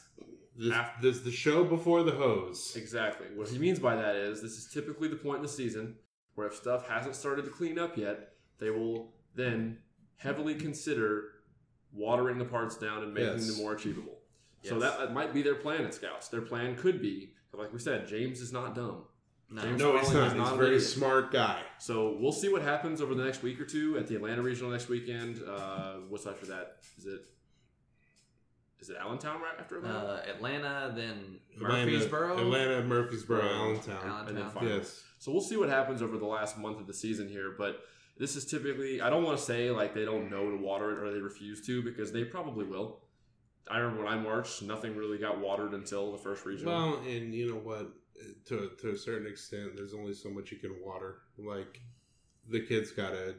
[0.55, 2.75] this, af- this the show before the hose.
[2.75, 5.95] exactly what he means by that is this is typically the point in the season
[6.37, 8.29] where if stuff hasn't started to clean up yet,
[8.59, 9.79] they will then
[10.17, 11.31] heavily consider
[11.91, 13.47] watering the parts down and making Yes.
[13.47, 14.19] them more achievable.
[14.61, 14.81] So Yes.
[14.83, 16.27] that, that might be their plan at Scouts.
[16.27, 19.05] Their plan could be, like we said, James is not dumb.
[19.49, 20.27] No, James- No, he's not.
[20.27, 20.83] is He's not a very idiot.
[20.83, 21.63] smart guy.
[21.79, 24.69] So we'll see what happens over the next week or two at the Atlanta Regional
[24.69, 25.41] next weekend.
[25.43, 26.77] Uh, what's after that?
[26.99, 27.25] Is it
[28.79, 29.97] is it Allentown right after Atlanta?
[29.97, 33.95] uh, Atlanta, then Murfreesboro, Atlanta, Murfreesboro, Allentown.
[33.95, 34.27] Allentown.
[34.27, 34.71] And then finals.
[34.71, 35.03] Yes.
[35.19, 37.81] So we'll see what happens over the last month of the season here, but
[38.17, 41.03] this is typically I don't want to say like they don't know to water it
[41.03, 42.99] or they refuse to because they probably will.
[43.69, 46.73] I remember when I marched, nothing really got watered until the first regional.
[46.73, 47.89] Well, and you know what?
[48.45, 51.17] To to a certain extent, there's only so much you can water.
[51.37, 51.81] Like
[52.49, 53.35] the kids got to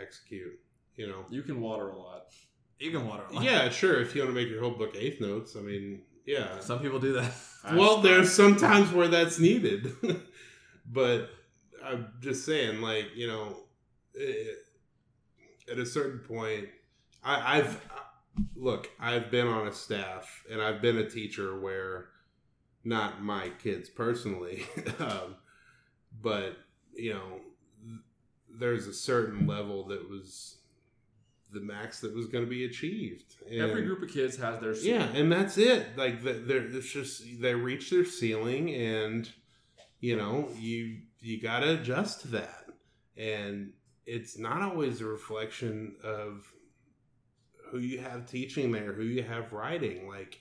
[0.00, 0.58] execute.
[0.96, 1.24] You know.
[1.30, 2.26] you can water a lot.
[2.80, 3.24] You can water.
[3.30, 3.42] a.
[3.42, 4.00] Yeah, sure.
[4.00, 6.60] If you want to make your whole book eighth notes, I mean, yeah.
[6.60, 7.32] Some people do that.
[7.74, 9.94] Well, there's some times where that's needed,
[10.90, 11.28] but
[11.84, 13.54] I'm just saying, like you know,
[14.18, 14.54] eh,
[15.70, 16.68] at a certain point,
[17.22, 17.78] I, I've
[18.56, 22.06] look, I've been on a staff and I've been a teacher where,
[22.82, 24.64] not my kids personally,
[24.98, 25.36] um,
[26.22, 26.56] but
[26.94, 27.40] you know,
[28.48, 30.59] there's a certain level that was
[31.52, 33.34] the max that was going to be achieved.
[33.50, 35.96] Every group of kids has their yeah, and that's it.
[35.96, 39.30] Like they're it's just they reach their ceiling, and
[40.00, 42.66] you know you you got to adjust to that,
[43.16, 43.72] and
[44.06, 46.52] it's not always a reflection of
[47.70, 50.08] who you have teaching there, who you have writing.
[50.08, 50.40] Like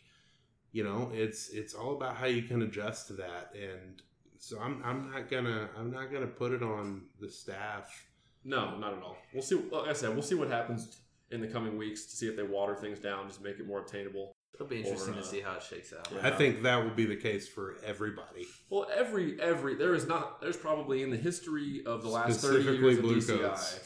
[0.71, 4.01] you know, it's it's all about how you can adjust to that, and
[4.37, 8.05] so I'm I'm not gonna I'm not gonna put it on the staff.
[8.43, 9.17] No, not at all.
[9.33, 9.55] We'll see.
[9.71, 10.97] Like I said, we'll see what happens
[11.31, 13.79] in the coming weeks to see if they water things down, just make it more
[13.79, 14.31] obtainable.
[14.55, 16.07] It'll be interesting Or, uh, to see how it shakes out.
[16.13, 16.27] yeah.
[16.27, 18.45] I think that will be the case for everybody.
[18.69, 22.61] Well, every every there is not there's probably in the history of the last thirty
[22.63, 23.79] Specifically years of blue DCI, coats.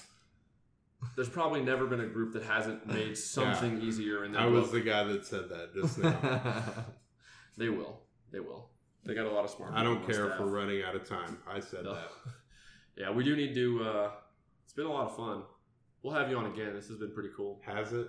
[1.15, 4.71] there's probably never been a group that hasn't made something easier And their I was
[4.71, 6.63] the guy that said that just now.
[7.57, 7.99] They will.
[8.31, 8.69] They will.
[9.05, 9.73] They got a lot of smart.
[9.75, 11.37] I don't people on care if we're running out of time.
[11.47, 11.93] I said No.
[11.93, 12.09] that.
[12.95, 13.83] Yeah, we do need to.
[13.83, 14.11] uh
[14.73, 15.43] It's been a lot of fun.
[16.01, 16.73] We'll have you on again.
[16.73, 17.61] This has been pretty cool.
[17.63, 18.07] Has it?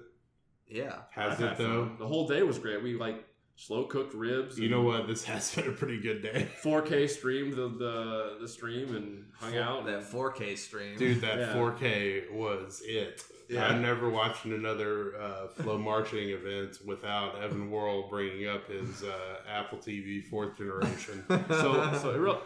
[0.67, 1.01] yeah.
[1.11, 1.89] Has I've it though?
[1.89, 1.97] fun.
[1.99, 2.83] The whole day was great.
[2.83, 3.23] We like
[3.55, 4.59] slow cooked ribs.
[4.59, 5.07] You know what?
[5.07, 6.49] This has been a pretty good day.
[6.63, 9.85] 4K streamed the, the the stream and hung out.
[9.85, 10.97] That 4K stream.
[10.97, 11.53] Dude, that Yeah.
[11.55, 13.23] 4K was it.
[13.51, 13.67] Yeah.
[13.67, 19.77] I'm never watching another uh, FloMarching event without Evan Worrell bringing up his uh, Apple
[19.77, 21.23] TV fourth generation.
[21.29, 22.41] so so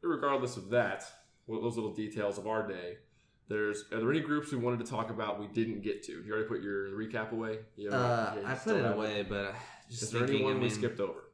[0.00, 1.02] regardless of that,
[1.48, 2.98] those little details of our day.
[3.48, 6.12] There's are there any groups we wanted to talk about we didn't get to?
[6.24, 7.58] You already put your recap away.
[7.76, 9.52] You uh, yeah, you I put it have away, but uh,
[9.90, 11.30] just Is there anyone I we skipped over?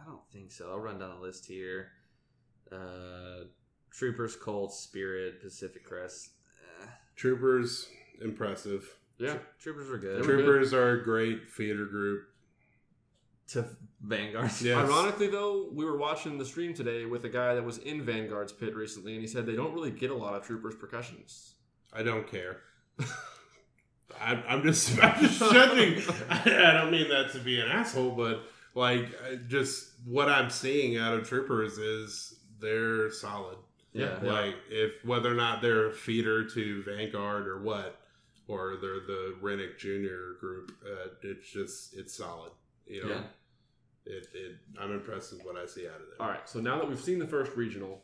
[0.00, 0.70] I don't think so.
[0.70, 1.88] I'll run down the list here.
[2.72, 3.44] Uh,
[3.90, 6.30] Troopers, Colts, Spirit, Pacific Crest.
[6.82, 7.88] Eh, Troopers,
[8.22, 8.96] impressive.
[9.18, 10.20] Yeah, Troopers are good.
[10.20, 12.29] were Troopers are a great theater group.
[13.52, 13.66] To
[14.02, 14.50] Vanguard.
[14.60, 14.76] Yes.
[14.76, 18.52] Ironically, though, we were watching the stream today with a guy that was in Vanguard's
[18.52, 21.52] pit recently, and he said they don't really get a lot of troopers percussionists.
[21.92, 22.58] I don't care.
[24.20, 26.02] I'm, I'm just I'm just judging.
[26.28, 28.42] I, I don't mean that to be an asshole, but
[28.74, 33.56] like I just what I'm seeing out of Troopers is they're solid.
[33.92, 34.18] Yeah.
[34.22, 34.32] Yeah.
[34.32, 38.00] Like if whether or not they're a feeder to Vanguard or what,
[38.46, 42.52] or they're the Rennick Junior group, uh, it's just it's solid.
[42.86, 43.20] You know, Yeah.
[44.10, 46.16] It, it I'm impressed with what I see out of them.
[46.20, 48.02] All right, so now that we've seen the first regional,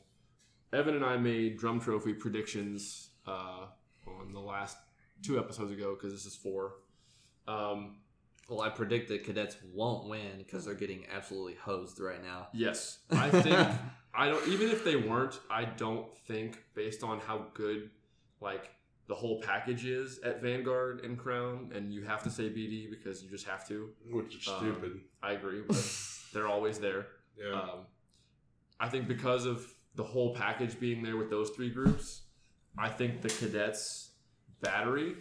[0.73, 3.67] Evan and I made drum trophy predictions uh,
[4.07, 4.77] on the last
[5.23, 6.75] two episodes ago because this is four.
[7.49, 7.97] Um,
[8.49, 12.49] Well, I predict that cadets won't win because they're getting absolutely hosed right now.
[12.53, 13.69] yes, I think
[14.15, 14.47] I don't.
[14.49, 17.91] Even if they weren't, I don't think based on how good
[18.41, 18.71] like
[19.09, 23.23] the whole package is at Vanguard and Crown, and you have to say BD because
[23.23, 23.91] you just have to.
[24.11, 25.01] Which is Um, stupid.
[25.23, 25.77] I agree, but
[26.33, 27.07] they're always there.
[27.39, 27.53] Yeah.
[27.61, 27.81] Um,
[28.81, 32.23] I think because of the whole package being there with those three groups,
[32.79, 34.11] I think the cadets
[34.61, 35.15] battery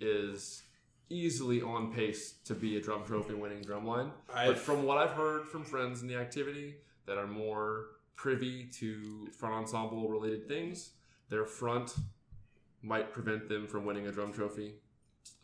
[0.00, 0.62] is
[1.10, 4.10] easily on pace to be a drum trophy winning drumline.
[4.32, 9.26] But from what I've heard from friends in the activity that are more privy to
[9.38, 10.90] front ensemble related things,
[11.30, 11.94] their front
[12.82, 14.74] might prevent them from winning a drum trophy.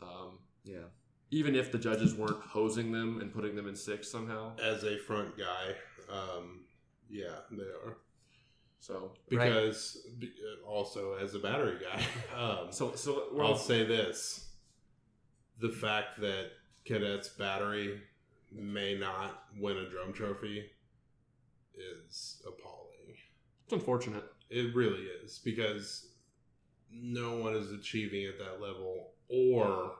[0.01, 0.85] Um, Yeah.
[1.31, 4.55] even if the judges weren't hosing them and putting them in six somehow.
[4.57, 5.75] as a front guy,
[6.09, 6.65] um,
[7.09, 7.97] yeah, they are.
[8.79, 10.33] So, Because be-
[10.63, 12.03] uh, also as a battery guy,
[12.39, 14.49] um, so, so we're I'll all, say this:
[15.59, 16.51] the fact that
[16.85, 18.01] cadets battery
[18.51, 20.69] may not win a drum trophy
[21.75, 23.15] is appalling.
[23.63, 24.23] it's unfortunate.
[24.49, 26.09] It really is because
[26.95, 29.93] no one is achieving at that level or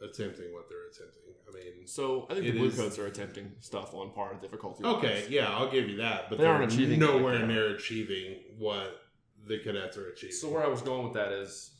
[0.00, 1.22] attempting what they're attempting.
[1.48, 4.84] I mean, So I think the blue is- coats are attempting stuff on par difficulty.
[4.84, 9.00] okay, yeah, I'll give you that, but They aren't achieving nowhere like near achieving what
[9.46, 10.34] the cadets are achieving.
[10.34, 11.70] So where I was going with that is,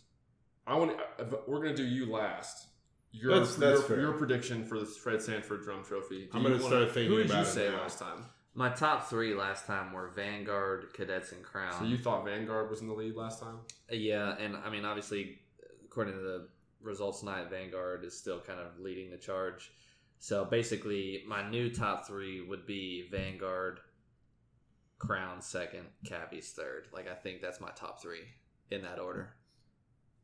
[0.66, 2.68] I want to, we're going to do you last.
[3.12, 6.26] Your, That's- that's your, your prediction for the Fred Sanford drum trophy.
[6.26, 7.80] Do I'm gonna wanna- start thinking Who did about you it say now.
[7.82, 8.24] last time?
[8.56, 11.74] My top three last time were Vanguard, Cadets, and Crown.
[11.78, 13.58] So you thought Vanguard was in the lead last time?
[13.90, 15.40] Yeah, and I mean, obviously,
[15.84, 16.48] according to the
[16.80, 19.72] results tonight, Vanguard is still kind of leading the charge.
[20.20, 23.80] So basically, my new top three would be Vanguard,
[24.98, 26.86] Crown second, Cavies third.
[26.94, 28.24] Like I think that's my top three
[28.70, 29.34] in that order.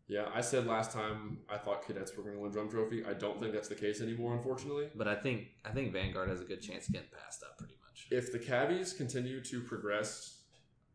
[0.09, 3.05] Yeah, I said last time I thought cadets were going to win drum trophy.
[3.05, 4.89] I don't think that's the case anymore, unfortunately.
[4.95, 7.75] But I think I think Vanguard has a good chance of getting passed up pretty
[7.93, 8.07] much.
[8.11, 10.39] if the Cavies continue to progress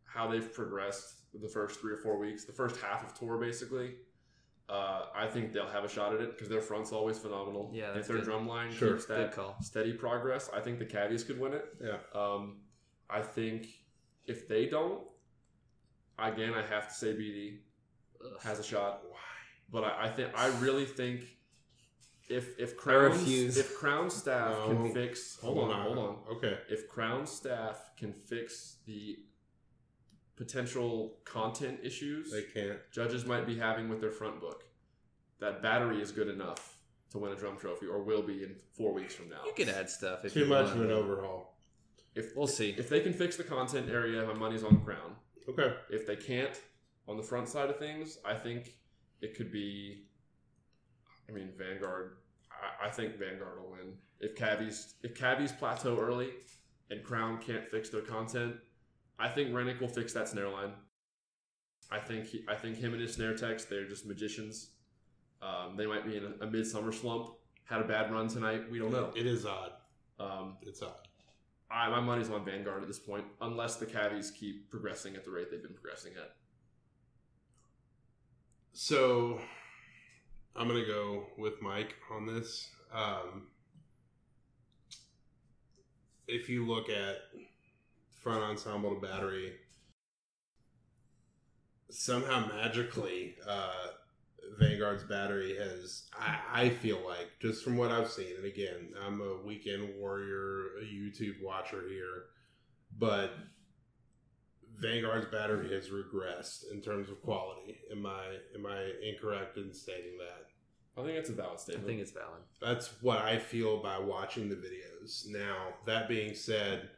[0.06, 3.96] how they've progressed the first three or four weeks, the first half of tour basically,
[4.70, 7.70] uh, I think they'll have a shot at it because their front's always phenomenal.
[7.74, 8.26] Yeah, if their good.
[8.26, 8.94] drum line Sure.
[8.94, 9.56] keeps that call.
[9.62, 11.66] steady progress, I think the Cavies could win it.
[11.82, 12.62] yeah, Um,
[13.10, 13.68] I think
[14.26, 15.04] if they don't,
[16.20, 17.60] again, I have to say BD
[18.24, 18.32] Ugh.
[18.44, 19.04] has a shot.
[19.10, 19.18] Why?
[19.72, 21.37] But I, I think I really think
[22.30, 24.68] if if Crown if Crown staff No.
[24.84, 29.20] can fix hold on hold on Okay, if Crown staff can fix the
[30.36, 32.80] potential content issues they can't.
[32.92, 34.66] judges might be having with their front book,
[35.40, 36.78] that battery is good enough
[37.10, 39.42] to win a drum trophy, or will be in four weeks from now.
[39.46, 40.80] You can add stuff if Too you much want.
[40.80, 41.58] of an overhaul.
[42.16, 42.72] If We'll see.
[42.78, 45.16] if they can fix the content area, my money's on Crown.
[45.48, 46.60] Okay, If they can't,
[47.08, 48.78] on the front side of things, I think
[49.22, 50.07] it could be
[51.30, 52.18] I mean, Vanguard.
[52.52, 53.94] I, I think Vanguard will win.
[54.20, 56.30] If Cavies if Cavies plateau early,
[56.90, 58.56] and Crown can't fix their content,
[59.20, 60.72] I think Rennick will fix that snare line.
[61.92, 64.72] I think he, I think him and his snare techs, they're just magicians.
[65.42, 67.30] Um, they might be in a, a midsummer slump.
[67.64, 68.70] Had a bad run tonight.
[68.72, 69.12] We don't know.
[69.16, 69.72] It is odd.
[70.20, 71.08] Um, It's odd.
[71.70, 75.32] I, my money's on Vanguard at this point, unless the Cavies keep progressing at the
[75.32, 76.36] rate they've been progressing at.
[78.72, 79.42] So
[80.58, 82.68] I'm gonna go with Mike on this.
[82.92, 83.48] Um,
[86.28, 87.18] if you look at
[88.24, 89.54] front ensemble to battery,
[91.92, 93.90] somehow magically, uh,
[94.60, 96.10] Vanguard's battery has.
[96.20, 100.78] I, I feel like just from what I've seen, and again, I'm a weekend warrior,
[100.82, 102.26] a YouTube watcher here,
[102.98, 103.32] but
[104.80, 107.78] Vanguard's battery has regressed in terms of quality.
[107.92, 110.47] Am I am I incorrect in stating that?
[110.98, 111.88] I think that's a valid I statement.
[111.88, 112.42] think it's valid.
[112.62, 115.28] That's what I feel by watching the videos.
[115.28, 116.90] Now, that being said,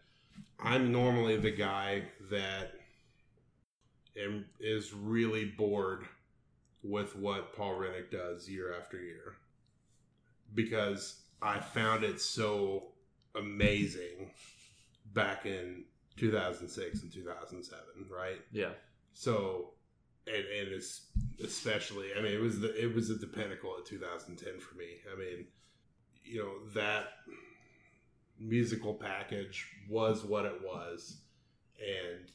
[0.59, 2.73] I'm normally the guy that
[4.17, 6.05] am, is really bored
[6.81, 9.35] with what Paul Rennick does year after year
[10.53, 12.93] because I found it so
[13.35, 14.31] amazing
[15.13, 15.83] back in
[16.17, 18.39] 2006 and 2007, right?
[18.51, 18.69] Yeah.
[19.13, 19.71] So,
[20.33, 21.07] and, and it's
[21.43, 24.97] especially, I mean, it was the it was at the pinnacle of 2010 for me.
[25.11, 25.47] I mean,
[26.23, 27.07] you know that
[28.39, 31.17] musical package was what it was,
[31.79, 32.31] and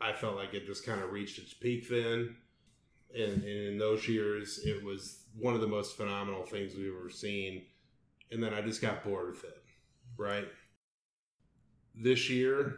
[0.00, 2.36] I felt like it just kind of reached its peak then.
[3.14, 7.10] And, and in those years, it was one of the most phenomenal things we've ever
[7.10, 7.62] seen.
[8.30, 9.62] And then I just got bored with it,
[10.18, 10.46] right?
[11.94, 12.76] This year,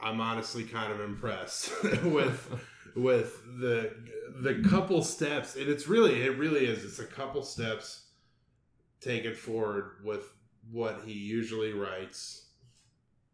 [0.00, 1.70] I'm honestly kind of impressed
[2.04, 2.60] with
[2.96, 3.94] with the
[4.40, 6.84] the couple steps, and it's really it really is.
[6.84, 8.06] It's a couple steps
[9.00, 10.32] taken forward with
[10.70, 12.46] what he usually writes,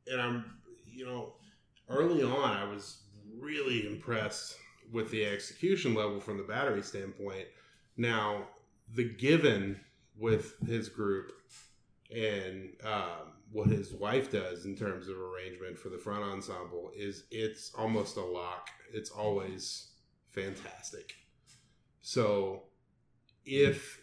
[0.07, 0.45] and I'm
[0.87, 1.35] you know
[1.89, 3.03] early on I was
[3.39, 4.57] really impressed
[4.93, 7.47] with the execution level from the battery standpoint.
[7.97, 8.49] Now
[8.95, 9.81] the given
[10.19, 11.33] with his group
[12.15, 17.25] and um, what his wife does in terms of arrangement for the front ensemble is
[17.31, 18.69] it's almost a lock.
[18.93, 19.89] It's always
[20.31, 21.15] fantastic.
[22.01, 22.65] So
[23.45, 24.01] if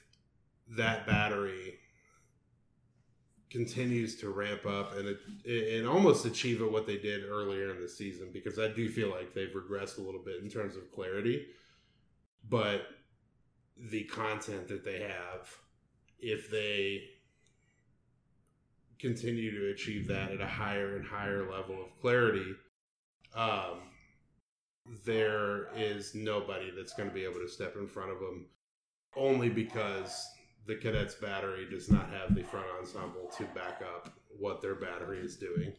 [0.75, 1.79] that battery
[3.49, 5.07] continues to ramp up and
[5.45, 9.09] it, and almost achieve what they did earlier in the season because I do feel
[9.09, 11.45] like they've regressed a little bit in terms of clarity
[12.49, 12.81] but
[13.89, 15.49] the content that they have
[16.19, 17.03] if they
[18.99, 22.55] continue to achieve that at a higher and higher level of clarity,
[23.35, 23.79] um,
[25.05, 28.47] there is nobody that's going to be able to step in front of them
[29.15, 30.27] only because
[30.65, 35.19] the cadets battery does not have the front ensemble to back up what their battery
[35.19, 35.73] is doing.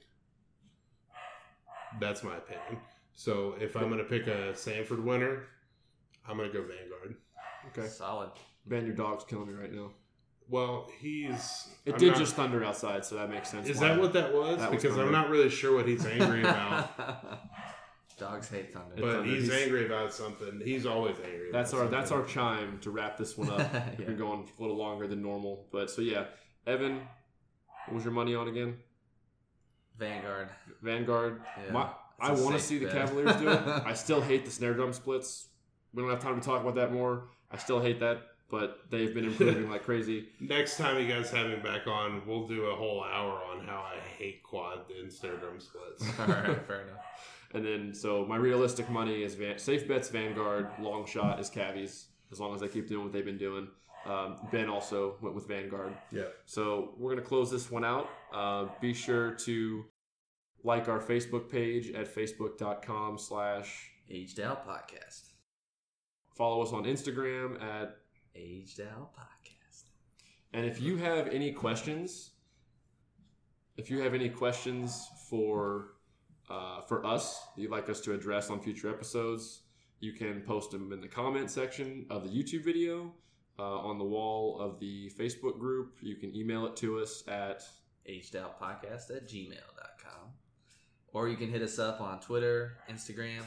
[2.00, 2.82] That's my opinion.
[3.14, 5.44] So if I'm going to pick a Sanford winner,
[6.26, 7.16] I'm going to go Vanguard.
[7.68, 7.88] Okay.
[7.88, 8.30] Solid.
[8.66, 9.90] Ben, your dog's killing me right now.
[10.50, 11.68] Well, he's.
[11.84, 13.68] It I'm did not- just thunder outside, so that makes sense.
[13.68, 14.58] Is that what that was?
[14.58, 16.90] That was because I'm not really sure what he's angry about.
[18.18, 18.94] Dogs hate thunder.
[18.96, 19.30] But thunder.
[19.30, 20.60] he's He's- angry about something.
[20.64, 21.50] He's always angry.
[21.52, 23.58] That's about our that's our chime to wrap this one up.
[23.60, 23.84] Yeah.
[23.98, 26.24] We've been going a little longer than normal, but so yeah,
[26.66, 27.00] Evan,
[27.86, 28.76] what was your money on again?
[29.98, 30.48] Vanguard.
[30.82, 31.42] Vanguard.
[31.66, 32.90] Yeah, My, it's I a want to safe see the.
[32.90, 33.60] Cavaliers do it.
[33.86, 35.48] I still hate the snare drum splits.
[35.92, 37.24] We don't have time to talk about that more.
[37.50, 40.28] I still hate that, but they've been improving like crazy.
[40.40, 43.78] Next time you guys have me back on, we'll do a whole hour on how
[43.80, 46.18] I hate quad and snare drum splits.
[46.20, 47.04] All right, fair enough.
[47.54, 52.06] And then, so my realistic money is Van- safe bets Vanguard, long shot is Cavies,
[52.30, 53.68] as long as they keep doing what they've been doing.
[54.06, 55.92] Um, ben also went with Vanguard.
[56.12, 56.24] Yeah.
[56.46, 58.08] So we're going to close this one out.
[58.32, 59.84] Uh, be sure to
[60.64, 65.32] like our Facebook page at facebook.com slash Aged Out Podcast.
[66.34, 67.96] follow us on Instagram at
[68.38, 69.84] Aged Out Podcast.
[70.52, 72.30] And if you have any questions,
[73.76, 75.94] if you have any questions for
[76.48, 79.62] uh, for us that you'd like us to address on future episodes,
[80.00, 83.12] you can post them in the comment section of the YouTube video,
[83.58, 85.96] uh, on the wall of the Facebook group.
[86.00, 87.62] You can email it to us at
[88.06, 90.30] Aged Out Podcast at gmail.com.
[91.12, 93.42] Or you can hit us up on Twitter, Instagram.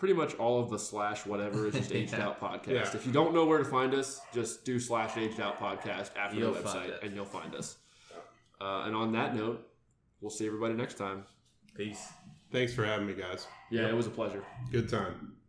[0.00, 2.26] Pretty much all of the slash whatever is just aged Yeah.
[2.26, 2.68] out podcast.
[2.68, 2.94] Yeah.
[2.96, 6.36] If you don't know where to find us, just do slash aged out podcast after
[6.38, 7.76] You'll the website and you'll find us.
[8.60, 9.64] Uh, and on that note,
[10.20, 11.24] we'll see everybody next time.
[11.76, 12.08] Peace.
[12.50, 13.46] Thanks for having me, guys.
[13.70, 14.42] Yeah, it was a pleasure.
[14.72, 15.39] Good time.